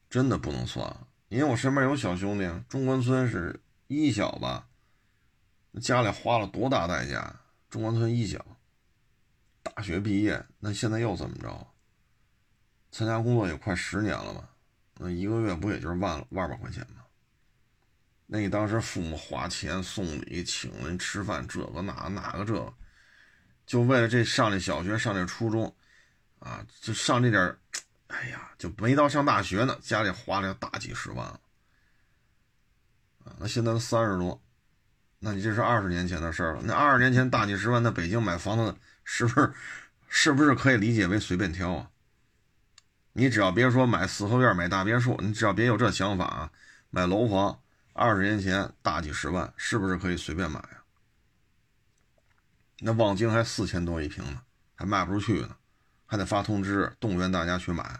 [0.07, 1.07] 真的不能算。
[1.31, 3.57] 因为我身边有小兄弟，中关村是
[3.87, 4.67] 一小吧，
[5.81, 7.33] 家里花了多大代价？
[7.69, 8.45] 中关村一小，
[9.63, 11.67] 大学毕业，那现在又怎么着？
[12.91, 14.49] 参加工作也快十年了吧？
[14.97, 17.01] 那一个月不也就是万万把块钱吗？
[18.27, 22.73] 那你当时父母花钱送礼请人吃饭，这个那哪个这，
[23.65, 25.73] 就为了这上这小学上这初中，
[26.39, 27.57] 啊，就上这点
[28.11, 31.39] 哎呀，就没到上大学呢，家里花了大几十万了
[33.23, 34.41] 啊，那现在都三十多，
[35.19, 36.61] 那你这是二十年前的事了。
[36.63, 39.53] 那二十年前大几十万，那北京买房子是不是
[40.07, 41.89] 是不是可以理解为随便挑啊？
[43.13, 46.51] 你只要别说买四合院、买大别墅，你只要别有这想法啊，
[46.89, 47.61] 买楼房，
[47.93, 50.83] 二十年前大几十万，是不是可以随便买啊？
[52.79, 54.41] 那望京还四千多一平呢，
[54.75, 55.55] 还卖不出去呢，
[56.11, 57.97] 还得发通知动员大家去买。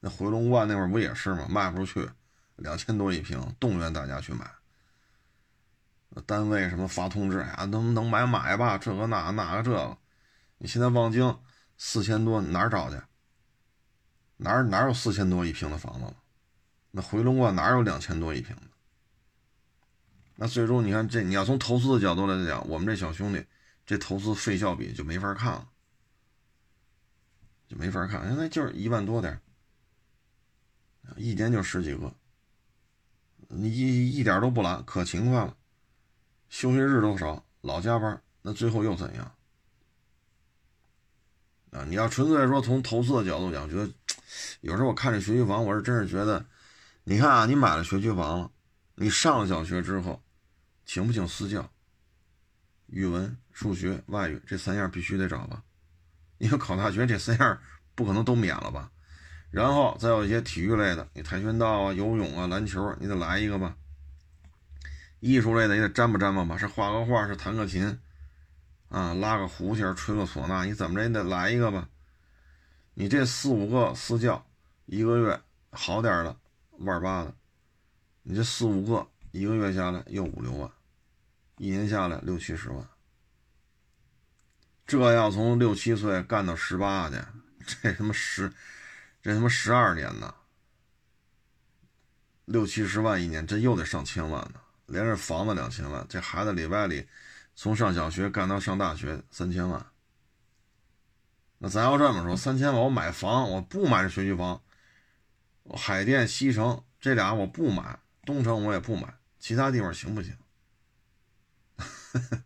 [0.00, 1.46] 那回龙观那会儿不也是吗？
[1.48, 2.10] 卖不出去，
[2.56, 4.50] 两千多一平，动员大家去买。
[6.26, 7.64] 单位什么发通知呀？
[7.70, 9.96] 能能买买吧，这个那那个这个。
[10.58, 11.34] 你现在望京
[11.78, 13.00] 四千多哪儿找去？
[14.36, 16.14] 哪儿哪儿有四千多一平的房子了？
[16.90, 18.62] 那回龙观哪有两千多一平的？
[20.36, 23.42] 那最终你看这，你要从投资的角度来讲，我们这小兄弟
[23.86, 25.66] 这投资费效比就没法看了，
[27.72, 28.28] 就没法看。
[28.28, 29.40] 现在就是一万多点
[31.16, 32.14] 一年就十几个，
[33.48, 35.56] 你一一点都不懒，可勤快了，
[36.50, 39.34] 休息日都少，老加班，那最后又怎样？
[41.70, 43.90] 啊，你要纯粹说从投资的角度讲，觉得
[44.60, 46.44] 有时候我看这学区房，我是真是觉得，
[47.04, 48.50] 你看啊，你买了学区房了，
[48.94, 50.22] 你上了小学之后，
[50.84, 51.70] 请不请私教？
[52.86, 55.64] 语文、数学、外语这三样必须得找吧？
[56.42, 57.56] 因为考大学这三样
[57.94, 58.90] 不可能都免了吧？
[59.52, 63.76] 然后再有一些体育类的，你跆拳道啊、游泳啊、篮球，你得来一个吧？
[65.20, 67.96] 艺术类的也得沾吧沾吧吧，是画个画，是弹个琴。
[68.88, 71.88] 啊，拉个胡琴，吹个唢呐，你怎么着也得来一个吧？
[72.94, 74.44] 你这四五个私教，
[74.86, 75.40] 一个月
[75.70, 76.36] 好点的
[76.78, 77.32] 万八的，
[78.24, 80.68] 你这四五个一个月下来又五六万，
[81.58, 82.84] 一年下来六七十万。
[84.98, 87.16] 这要从六七岁干到十八去，
[87.64, 88.52] 这他妈十，
[89.22, 90.34] 这他妈十二年呢，
[92.44, 97.08] 六七十万一年，这又得上千万呢，连着房子两千万，这孩子里外里。
[97.54, 99.86] 从上小学干到上大学三千万，
[101.56, 104.60] 那咱要这么说，三千万我买房，我不买这学区房，
[105.74, 110.36] 海淀西城这俩我不买，东城我也不买，其他地方行不行？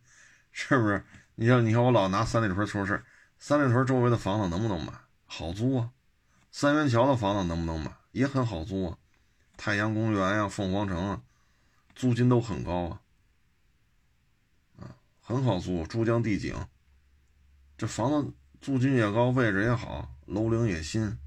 [0.53, 1.03] 是不是？
[1.39, 3.05] 你像你看我老拿三里屯说事
[3.37, 4.91] 三里屯周围的房子能不能买？
[5.27, 5.91] 好租啊！
[6.51, 7.91] 三元桥的房子能不能买？
[8.11, 8.97] 也很好租啊！
[9.55, 11.21] 太阳公园呀，凤凰城啊，
[11.93, 13.01] 租金都很高啊。
[15.21, 16.55] 很好租，珠江帝景，
[17.77, 21.19] 这房子租金也高，位置也好，楼龄也新，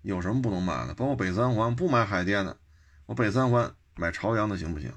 [0.00, 0.94] 有什么不能买的？
[0.94, 2.58] 包括北三环，不买海淀的，
[3.04, 4.90] 我北三环买朝阳的行不行？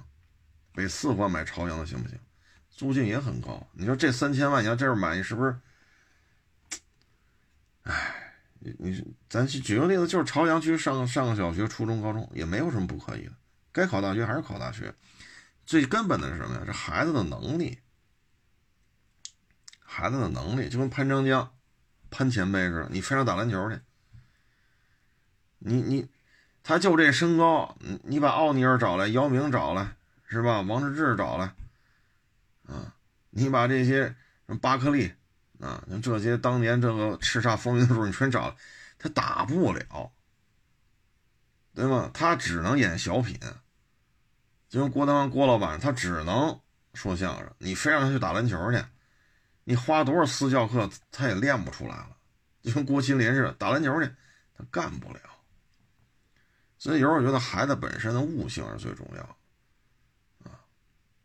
[0.72, 2.18] 北四环买朝阳的行不行？
[2.80, 3.68] 租金也很高。
[3.74, 5.54] 你说这三千万，你要这样买，你是不是？
[7.84, 13.34] 哎，你你咱举个例子，就是朝阳区上上个小学、初中、高中也没有什么不可以的，
[13.74, 14.96] 该考大学还是考大学。
[15.66, 16.64] 最根本的是什么呀？
[16.66, 17.80] 这孩子的能力，
[19.82, 21.52] 孩子的能力就跟潘长江、
[22.10, 22.88] 潘前辈似的。
[22.94, 23.78] 你非常打篮球去，
[25.58, 26.08] 你你，
[26.64, 29.98] 他就这身高，你你把奥尼尔找来，姚明找来，
[30.30, 30.62] 是吧？
[30.62, 31.54] 王治郅找来，
[32.70, 32.96] 啊，
[33.32, 34.16] 你把这些什
[34.54, 35.12] 么巴克利
[35.60, 38.56] 啊，像这些当年这个叱咤风云的时候，你全找来，
[38.98, 40.12] 他打不了，
[41.74, 42.12] 对吗？
[42.14, 43.40] 他只能演小品。
[44.70, 46.60] 就跟郭德纲郭老板，他只能
[46.94, 47.52] 说相声。
[47.58, 48.80] 你非让他去打篮球去，
[49.64, 52.16] 你花多少私教课，他也练不出来了。
[52.62, 54.12] 就跟郭麒麟似的，打篮球去，
[54.56, 55.20] 他干不了。
[56.78, 59.36] 所以有时候我觉得孩子本身的悟性是最重要啊。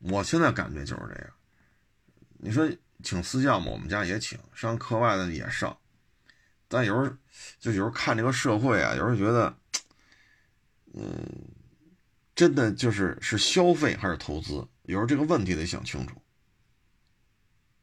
[0.04, 1.30] 我现在感觉就是这样。
[2.38, 2.70] 你说
[3.02, 5.76] 请私教嘛，我们家也请，上课外的也上。
[6.68, 7.16] 但有时候
[7.58, 9.56] 就有时候看这个社会啊，有时候觉得，
[10.94, 11.50] 嗯。
[12.36, 14.54] 真的就是是消费还是投资？
[14.82, 16.20] 有时候这个问题得想清楚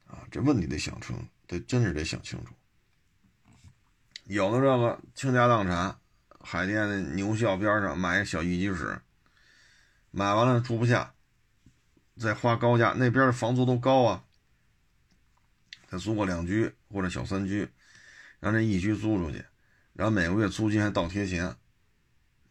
[0.07, 1.15] 啊，这问题得想清，
[1.47, 2.53] 得真是得想清楚。
[4.25, 5.97] 有的这个倾家荡产，
[6.41, 9.01] 海淀的牛校边上买小一居室，
[10.11, 11.13] 买完了住不下，
[12.21, 14.23] 再花高价，那边的房租都高啊。
[15.89, 17.67] 再租个两居或者小三居，
[18.39, 19.43] 让这一居租出去，
[19.93, 21.55] 然后每个月租金还倒贴钱。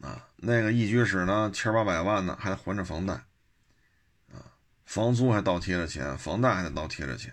[0.01, 3.13] 啊，那个一居室呢，千八百万呢，还还着房贷，
[4.33, 4.41] 啊，
[4.83, 7.31] 房租还倒贴着钱，房贷还得倒贴着钱，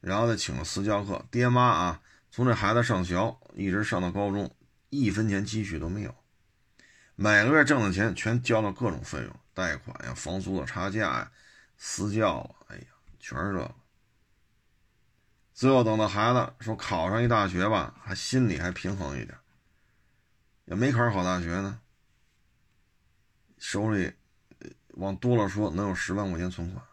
[0.00, 4.52] 然后再请个私教课，爹妈啊，从这孩子上学一直上到高中，
[4.88, 6.12] 一分钱积蓄都没有，
[7.14, 11.32] 每个月挣的钱全交了各种费用，贷款呀，房租的差价呀，
[11.76, 12.86] 私教啊，哎呀，
[13.18, 13.74] 全是这个。
[15.52, 19.36] 最后等到孩子说考上一大学吧，还心里还平衡一点。
[20.64, 21.80] 也没考上好大学呢，
[23.58, 24.12] 手里
[24.90, 26.84] 往多了说能有十万块钱存款，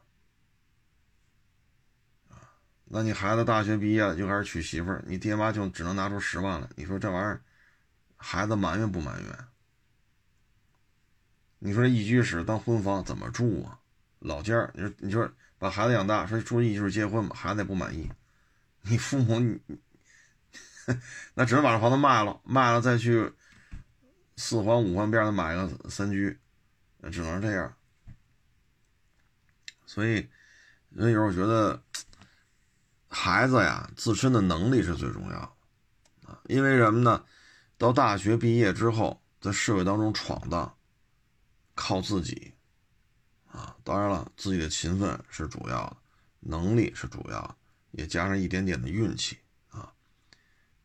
[2.85, 7.41] 那你孩子大学毕业了就开始娶媳妇儿，你爹妈就只能拿出十万来，你说这玩意儿，
[8.15, 9.47] 孩子埋怨不埋怨？
[11.59, 13.79] 你说这一居室当婚房怎么住啊？
[14.19, 18.11] 老家儿，你说你说把孩子养大，说住一居室结婚吧，孩子也不满意。
[18.81, 19.59] 你父母你，
[21.35, 23.31] 那只能把这房子卖了，卖了再去
[24.35, 26.39] 四环五环边上买个三居，
[26.99, 27.73] 那只能这样。
[29.85, 30.29] 所以，
[30.95, 31.81] 所以有时候我觉得，
[33.09, 35.57] 孩子呀，自身的能力是最重要
[36.21, 36.39] 的啊。
[36.45, 37.25] 因为什么呢？
[37.77, 40.76] 到大学毕业之后，在社会当中闯荡，
[41.78, 42.53] 靠自己
[43.45, 43.78] 啊。
[43.86, 45.97] 当然了，自己的勤奋是主要的，
[46.41, 47.55] 能力是主要的，
[47.91, 49.38] 也加上一点点的运气
[49.69, 49.93] 啊。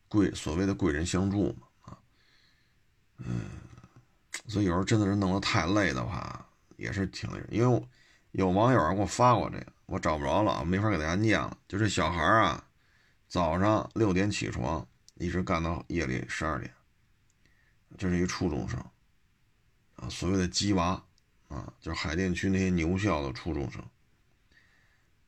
[0.07, 1.97] 贵所谓的贵人相助嘛啊。
[3.17, 3.41] 嗯，
[4.47, 7.87] 所以有时候真的是弄得太累的话，也是挺累，因为。
[8.33, 11.55] 有网友给我发过这个，我找不着了，没法给大家念了。
[11.67, 12.65] 就这小孩啊，
[13.27, 14.83] 早上六点起床，
[15.19, 16.73] 一直干到夜里十二点。
[17.95, 18.83] 这是一初中生，
[19.95, 21.03] 啊，所谓的鸡娃，
[21.47, 23.83] 啊，就是海淀区那些牛校的初中生。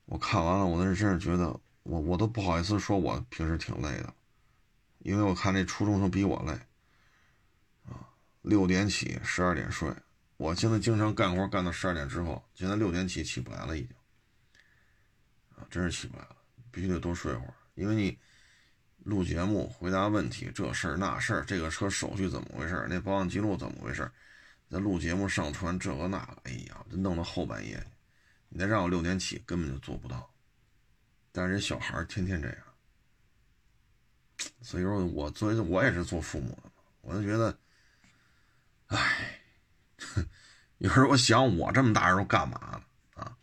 [0.05, 4.13] 我看完了，我那真是觉得，我我都不好意思说我平时挺累的，
[4.99, 6.51] 因为我看那初中生比我累，
[7.91, 8.09] 啊，
[8.41, 9.91] 六点起，十二点睡。
[10.37, 13.95] 我现在经常干活干到十二点之后，现在六点起起不来了，已经
[15.55, 16.35] 啊，真是起不来了，
[16.71, 17.53] 必须得多睡会儿。
[17.75, 18.19] 因为你
[19.05, 22.85] 录节目、回答问题，这事儿那事儿，这个车手续怎么回事？
[22.89, 24.11] 那保养记录怎么回事？
[24.69, 27.85] 在录节目上传这个那个，哎呀，这弄到后半夜，
[28.49, 30.33] 你再让我六点起，根本就做不到。
[31.31, 32.57] 但是人小孩天天这样，
[34.61, 37.59] 所以说，我作为我也是做父母的，我就觉得，
[38.87, 39.41] 唉。
[40.79, 42.83] 有时候我想，我这么大人干嘛呢？
[43.15, 43.37] 啊，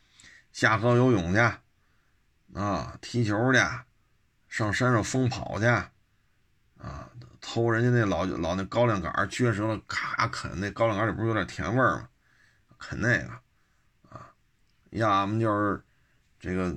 [0.52, 1.40] 下河游泳去，
[2.52, 3.58] 啊，踢球去，
[4.48, 7.10] 上山上疯跑去，啊，
[7.42, 12.08] 偷人家那老老那高粱杆儿，撅折了咔啃那高粱杆里不是有点甜味儿吗？
[12.78, 13.28] 啃那个，
[14.08, 14.32] 啊，
[14.92, 15.84] 要么就是
[16.40, 16.74] 这个，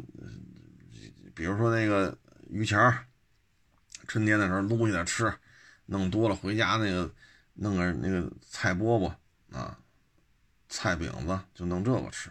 [1.33, 2.17] 比如说那个
[2.49, 3.05] 榆钱儿
[4.07, 5.33] 春天的时候撸起来吃，
[5.85, 7.09] 弄多了回家那个
[7.53, 9.13] 弄个那个菜饽饽。
[9.51, 9.79] 啊，
[10.67, 12.29] 菜饼子就弄这个吃。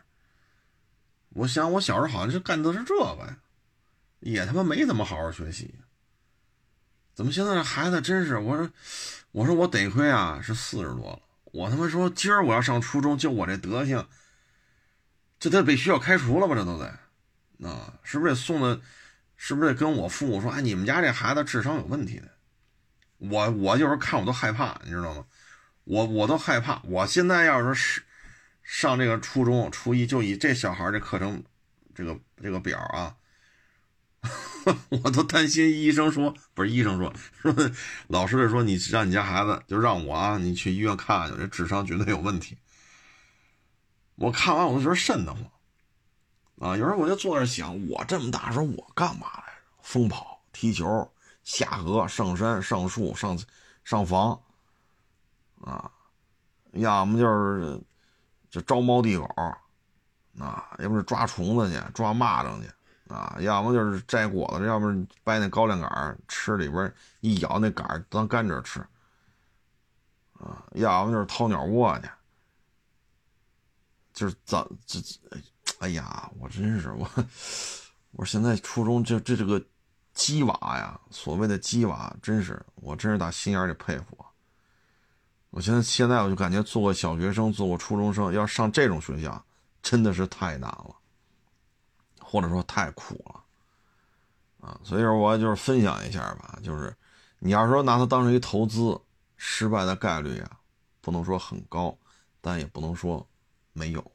[1.31, 3.39] 我想我小时候好像就干的是这个呀，
[4.21, 5.75] 也他妈没怎么好好学习。
[7.15, 8.37] 怎么现在这孩子真是？
[8.39, 8.71] 我说，
[9.31, 11.21] 我说我得亏啊，是四十多了。
[11.53, 14.07] 我他妈说今儿我要上初中，就我这德行，
[15.39, 16.55] 这得被学校开除了吧？
[16.55, 16.87] 这都得，
[17.69, 18.81] 啊，是不是得送的？
[19.37, 20.51] 是不是得跟我父母说？
[20.51, 22.29] 哎，你们家这孩子智商有问题的。
[23.19, 25.25] 我我有时候看我都害怕，你知道吗？
[25.85, 28.03] 我我都害怕，我现在要是是
[28.63, 31.45] 上这个初中初一，就以这小孩这课程，
[31.95, 33.15] 这个这个表啊，
[35.03, 35.71] 我都担心。
[35.71, 37.13] 医生说不是医生说
[37.43, 37.55] 说，
[38.09, 42.59] 老师说你让你家孩子就让我啊，你去医院看看，这智商绝对有问题。
[44.17, 45.43] 我看完我都觉得瘆得慌
[46.61, 46.77] 啊！
[46.77, 49.53] 有时候我就坐那想，我这么大时候我干嘛来着？
[49.83, 51.13] 疯跑、踢球、
[51.43, 53.39] 下河、上山、上树、上
[53.85, 54.41] 上房。
[55.61, 55.91] 啊，
[56.73, 57.81] 要么就是
[58.51, 59.25] 就招猫递狗，
[60.39, 62.69] 啊，要不是抓虫子去，抓蚂蚱去，
[63.15, 64.87] 啊，要么就是摘果子，要不
[65.23, 68.81] 掰那高粱杆吃里边一咬那杆当甘蔗吃，
[70.33, 72.09] 啊，要么就是掏鸟窝去，
[74.13, 75.17] 就是怎这这，
[75.79, 77.09] 哎呀，我真是我，
[78.11, 79.65] 我现在初中这这这个
[80.13, 84.19] 鸡娃呀，所谓的鸡娃，真是我真是打心眼里佩服。
[85.51, 89.45] 我现在现在我就感觉做个小学生，做个初中生，要上这种学校，
[89.83, 90.97] 真的是太难了，
[92.25, 93.45] 或者说太苦了，
[94.67, 94.81] 啊！
[94.83, 96.97] 所以说，我就是分享一下吧，就是
[97.39, 98.99] 你要说拿它当成一投资，
[99.37, 100.59] 失败的概率啊，
[101.01, 101.97] 不能说很高，
[102.41, 103.25] 但也不能说
[103.73, 104.13] 没有，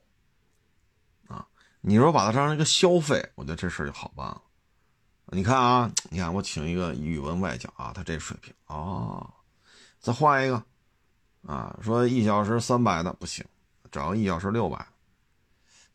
[1.28, 1.46] 啊！
[1.82, 4.42] 你说把它当成一个消费，我觉得这事就好办了。
[5.28, 9.32] 你看啊，你看我请一个语文外教啊，他这水平啊，
[10.00, 10.64] 再换一个。
[11.48, 13.46] 啊，说一小时三百的不行，
[13.90, 14.86] 找个一小时六百，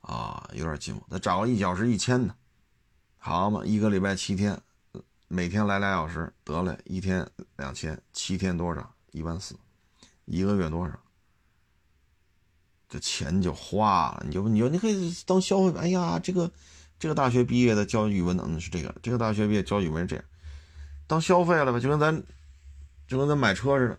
[0.05, 1.05] 啊，有点进步。
[1.11, 2.35] 再找个一小时一千的，
[3.19, 4.61] 好嘛，一个礼拜七天，
[5.29, 7.27] 每天来俩小时，得嘞，一天
[7.57, 8.95] 两千，七天多少？
[9.13, 9.57] 一万四，
[10.27, 10.99] 一个月多少？
[12.89, 14.23] 这钱就花了。
[14.27, 15.79] 你就你就你可以当消费。
[15.79, 16.51] 哎呀，这个
[16.99, 20.25] 这个大学毕业的教语文的是这个，这个大学毕业教语文这样，
[21.07, 21.81] 当消费了吧？
[21.81, 22.23] 就跟咱
[23.09, 23.99] 就跟咱买车似的。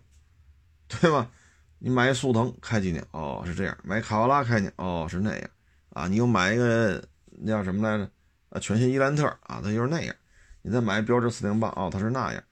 [0.88, 1.32] 对吧？
[1.80, 3.04] 你买一速腾开几年？
[3.10, 3.76] 哦，是这样。
[3.84, 4.74] 买卡罗拉开几年？
[4.76, 5.50] 哦，是那样。
[5.96, 8.12] 啊，你又买一个那叫什么来着
[8.50, 10.14] 啊，全新伊兰特啊，它就是那样。
[10.62, 12.44] 你再买标致四零八哦，它是那样，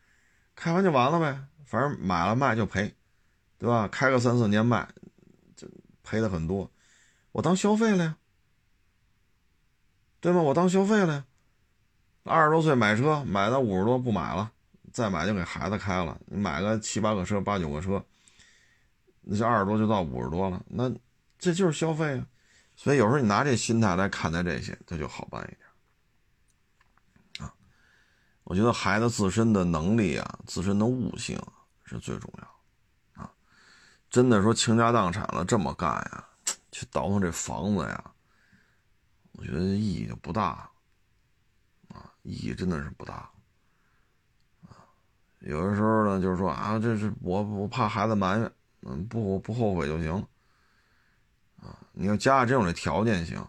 [0.56, 2.96] 开完就完了呗，反正买了卖就赔，
[3.58, 3.86] 对吧？
[3.90, 4.88] 开个三四年卖，
[5.58, 5.68] 就
[6.04, 6.72] 赔的很多，
[7.34, 8.18] 我当消费了呀，
[10.22, 10.42] 对吗？
[10.42, 11.26] 我当消费了呀。
[12.24, 14.54] 二十多岁买车，买到五十多不买了，
[14.94, 16.18] 再买就给孩子开了。
[16.28, 18.02] 你买个七八个车、八九个车，
[19.22, 20.90] 那就二十多就到五十多了，那
[21.38, 22.28] 这就是消费啊。
[22.84, 27.56] 所以有时候你拿这心态来看待这些，它就好办一点啊。
[28.44, 31.42] 我觉得孩子自身的能力啊，自身的悟性
[31.86, 33.32] 是最重要啊。
[34.10, 36.28] 真的说倾家荡产了这么干呀，
[36.74, 38.12] 去倒腾这房子呀，
[39.32, 40.70] 我觉得意义就不大
[41.88, 42.12] 啊。
[42.24, 43.32] 意义真的是不大，
[44.68, 44.76] 啊，
[45.40, 50.28] 有的时候呢，就是说啊，这是我我怕孩子埋怨，嗯，不不后悔就行，啊，
[51.96, 53.48] 你要家里真有这条件行，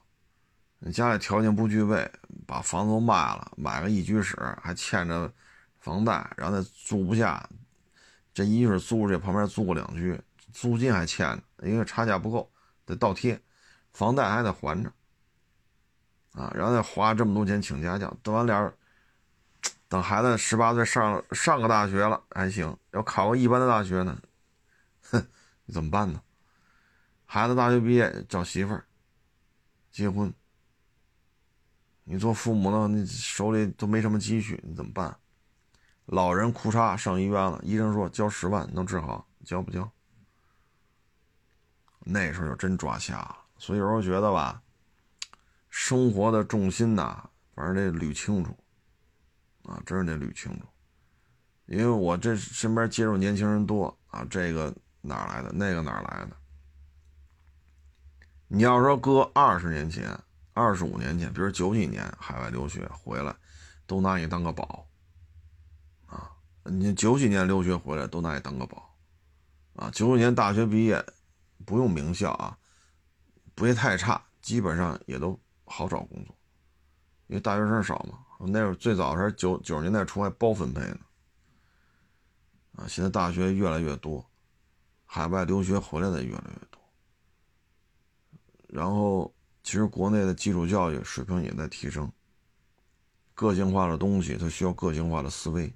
[0.79, 2.11] 你家里条件不具备，
[2.47, 5.33] 把房子都卖了，买个一居室，还欠着
[5.81, 7.49] 房贷，然后再住不下，
[8.35, 10.21] 这一居室租这旁边租个两居，
[10.53, 11.27] 租金还欠
[11.59, 12.51] 着，因为差价不够，
[12.85, 13.41] 得倒贴，
[13.95, 14.93] 房贷还得还着。
[16.33, 18.75] 啊，然后再花这么多钱请家教，等完了，
[19.89, 24.21] 等孩子十八岁上上个大学了还行，要考个一般的大学呢，
[25.11, 25.27] 哼，
[25.65, 26.21] 你怎么办呢？
[27.35, 28.85] 孩子大学毕业找媳妇儿，
[29.91, 30.33] 结婚，
[32.05, 35.19] 你做父母的，你手里都没什么积蓄，你怎么办？
[36.05, 39.91] 老人哭嚓上医院了，医生说交十万能治好，交不交？
[42.05, 44.63] 那时候就真抓瞎了，所以有时候觉得吧。
[45.71, 48.57] 生活的重心呐，反正得捋清楚，
[49.65, 50.67] 啊，真是得捋清楚。
[51.67, 56.37] 因为我这身边接触年轻人多啊，这个哪来的，那个哪来的？
[58.55, 60.17] 你要说搁二十年前、
[60.53, 63.35] 二十五年前，比如九几年海外留学回来，
[63.85, 64.87] 都拿你当个宝，
[66.07, 66.31] 啊，
[66.63, 68.97] 你九几年留学回来都拿你当个宝，
[69.75, 71.05] 啊，九几年大学毕业，
[71.67, 72.57] 不用名校啊，
[73.57, 75.39] 不会太差，基本上也都。
[75.67, 76.37] 好找工作，
[77.27, 78.19] 因为大学生少嘛。
[78.47, 80.99] 那会儿最早是九九十年代初还包分配呢，
[82.77, 84.31] 啊，现在大学越来越多，
[85.07, 86.74] 海外留学回来的越来越多。
[88.75, 92.11] 然后，其实国内的基础教育水平也在提升，
[93.33, 95.73] 个性化的东西它需要个性化的思维，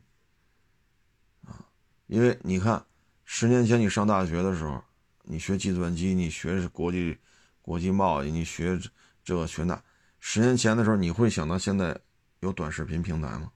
[1.47, 1.65] 啊，
[2.09, 2.85] 因为你看，
[3.25, 4.83] 十年前你上大学的时候，
[5.23, 7.17] 你学计算机，你学国际
[7.63, 8.77] 国际贸易，你学。
[9.23, 9.81] 这个学那，
[10.21, 12.01] 十年前的时候，你会想到现在
[12.41, 13.53] 有短视频平台吗？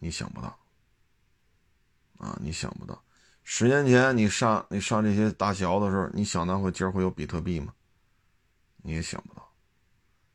[0.00, 0.58] 你想不到，
[2.16, 3.04] 啊，你想不到。
[3.44, 7.74] 十年前你上你上这些大学的时候，你想到会今儿会有比特币吗？
[8.82, 9.52] 你也想不到。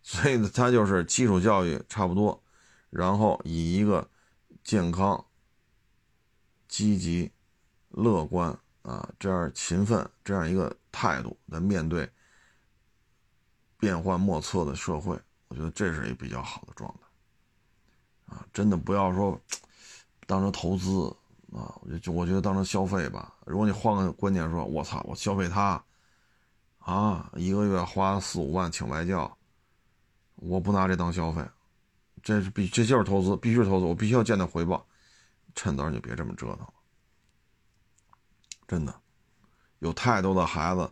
[0.01, 2.41] 所以呢，他就是基础教育差不多，
[2.89, 4.09] 然后以一个
[4.63, 5.25] 健康、
[6.67, 7.31] 积极、
[7.89, 12.09] 乐观啊这样勤奋这样一个态度来面对。
[13.79, 15.15] 变幻莫测的社会，
[15.49, 19.39] 我觉得这是一个比较好的状态，啊，真的不要说
[20.25, 21.15] 当成投资
[21.55, 23.35] 啊，我就我觉得当成消费吧。
[23.45, 25.81] 如果你换个观念说，我操，我消费他，
[26.87, 29.37] 啊，一个月花四五万请外教，
[30.35, 31.45] 我不拿这当消费，
[32.23, 34.87] 这是必这就是投资，必须是投资，我必须要见到回报，
[35.53, 36.73] 趁早就别这么折腾了，
[38.69, 39.01] 真的，
[39.79, 40.89] 有太多的孩子。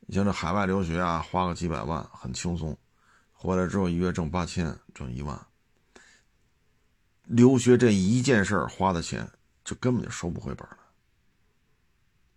[0.00, 2.76] 你像这海外留学啊，花个几百万很轻松，
[3.32, 5.40] 回来之后一月挣八千，挣一万。
[7.22, 9.30] 留学这一件事花的钱，
[9.64, 10.78] 就根本就收不回本了。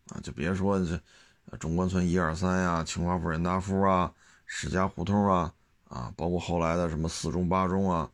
[0.10, 1.02] 啊，就别说这
[1.60, 4.12] 中关村一二三呀，清华附人大附啊，
[4.46, 5.54] 史家胡同啊，
[5.88, 8.10] 啊，包括后来的什么四中八中啊，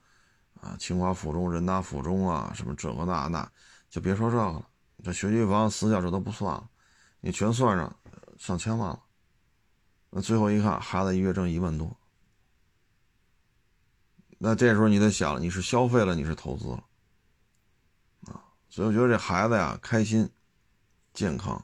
[0.62, 3.50] 啊，清华附中、人大附中啊，什么这个那那，
[3.90, 4.66] 就别说这个了。
[5.02, 6.70] 这学区房、私教这都不算了，
[7.22, 7.96] 你全算上，
[8.38, 9.02] 上千万了。
[10.10, 11.96] 那最后一看，孩子一月挣一万多，
[14.38, 16.84] 那这时候你得想，你是消费了，你是投资了，
[18.26, 20.30] 啊，所以我觉得这孩子呀，开心、
[21.14, 21.64] 健康、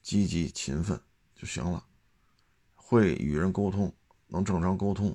[0.00, 1.00] 积极、勤奋
[1.36, 1.84] 就行了，
[2.74, 3.94] 会与人沟通，
[4.26, 5.14] 能正常沟通，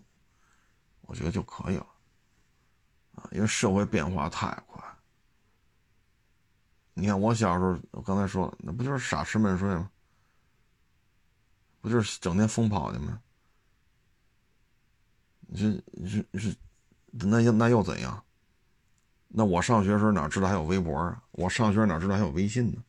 [1.01, 1.87] 我觉得就可以了，
[3.15, 4.81] 啊，因为社会变化太快，
[6.93, 9.89] 你看我小时候，我刚才说了，那不就是傻吃闷睡吗？
[11.81, 13.19] 不就是整天疯跑的吗？
[15.47, 16.55] 你是你是你是，
[17.11, 18.23] 那又那又怎样？
[19.27, 21.23] 那我上学时候哪知道还有微博啊？
[21.31, 22.83] 我上学哪知道还有微信呢？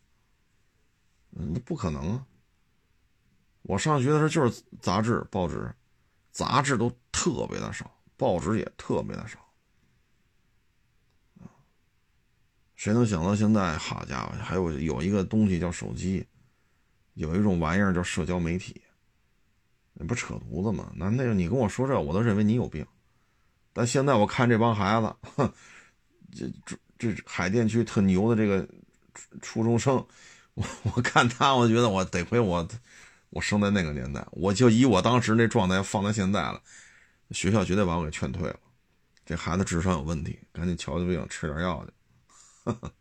[1.30, 2.26] 那不可能啊！
[3.62, 5.72] 我上学的时候就是杂志、报纸，
[6.30, 9.38] 杂志都特别的少，报纸也特别的少。
[12.74, 16.26] 谁能想到现在，好家伙，还有有一个东西叫手机，
[17.14, 18.82] 有一种玩意儿叫社交媒体，
[19.92, 20.92] 那不扯犊子吗？
[20.96, 22.84] 那那个你跟我说这，我都认为你有病。
[23.72, 25.52] 但现在我看这帮孩子，哼，
[26.32, 28.68] 这这这海淀区特牛的这个
[29.40, 30.04] 初中生，
[30.54, 32.68] 我我看他，我觉得我得亏我
[33.32, 36.62] 我生在那个年代，我就以我当时那状态放在现在了，
[37.30, 38.60] 学校绝对把我给劝退了。
[39.24, 41.92] 这孩子智商有问题，赶紧瞧瞧病，吃点药去。
[42.64, 42.92] 呵呵，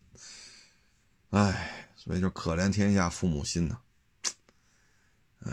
[1.32, 3.77] 哎，所以就可怜天下父母心呐。
[5.41, 5.51] 哎，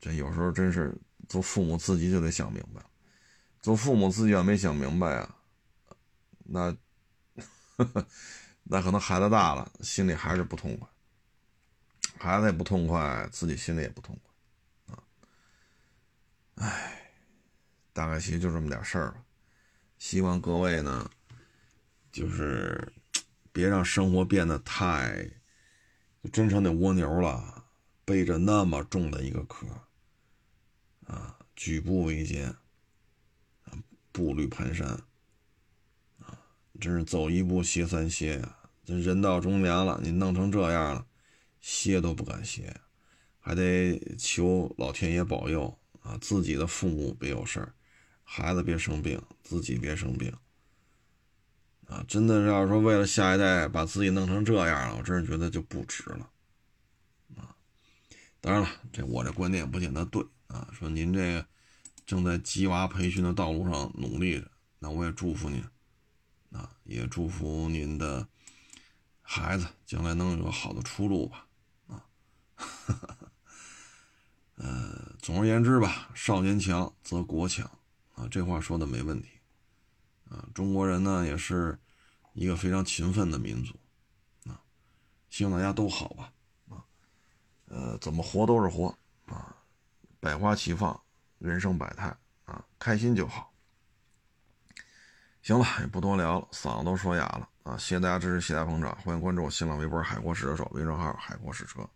[0.00, 0.96] 这有时候真是
[1.28, 2.80] 做父母自己就得想明白。
[3.62, 5.36] 做父母自己要没想明白啊，
[6.44, 6.70] 那，
[7.76, 8.06] 呵呵，
[8.62, 10.88] 那可能孩子大了，心里还是不痛快。
[12.18, 15.02] 孩子也不痛快，自己心里也不痛快啊。
[16.56, 17.12] 哎，
[17.92, 19.24] 大概其实就这么点事儿吧。
[19.98, 21.10] 希望各位呢，
[22.10, 22.92] 就是。
[23.54, 25.30] 别让生活变得太，
[26.32, 27.64] 真成那蜗牛了，
[28.04, 29.64] 背着那么重的一个壳，
[31.06, 32.48] 啊，举步维艰，
[33.62, 33.78] 啊，
[34.10, 34.84] 步履蹒跚，
[36.18, 36.36] 啊，
[36.80, 38.58] 真是走一步歇三歇呀！
[38.84, 41.06] 这人到中年了，你弄成这样了，
[41.66, 42.78] 歇都不敢歇，
[43.40, 47.72] 还得求老天爷保佑啊，自己的父母别有事儿，
[48.22, 50.30] 孩子别生病，自己别生病。
[51.86, 56.30] 啊，真的要说为了下一代把自己弄成这样了，我真是觉得就不值了。
[57.34, 57.56] 啊，
[58.42, 60.68] 当然了，这我这观点不见得对啊。
[60.70, 61.46] 说您这
[62.04, 64.50] 正在鸡娃培训的道路上努力着，
[64.80, 65.64] 那我也祝福您，
[66.52, 68.28] 啊，也祝福您的
[69.22, 71.43] 孩子将来能有个好的出路吧。
[72.56, 72.64] 啊，
[74.56, 77.70] 呃，总而言之吧，少年强则国强
[78.14, 79.28] 啊，这话说的没问题。
[80.30, 81.78] 啊，中国人呢也是
[82.32, 83.78] 一个非常勤奋的民族，
[84.48, 84.58] 啊，
[85.30, 86.32] 希望大家都好吧，
[86.70, 86.84] 啊，
[87.66, 88.96] 呃，怎么活都是活，
[89.26, 89.54] 啊，
[90.18, 91.00] 百花齐放，
[91.38, 93.52] 人生百态，啊，开心就好。
[95.42, 101.88] 行了，也不多聊了，嗓子都说哑了，啊，谢谢大家支持，谢谢大捧场，欢迎关注我新浪微博“海阔试车手”微信号“海阔试车”。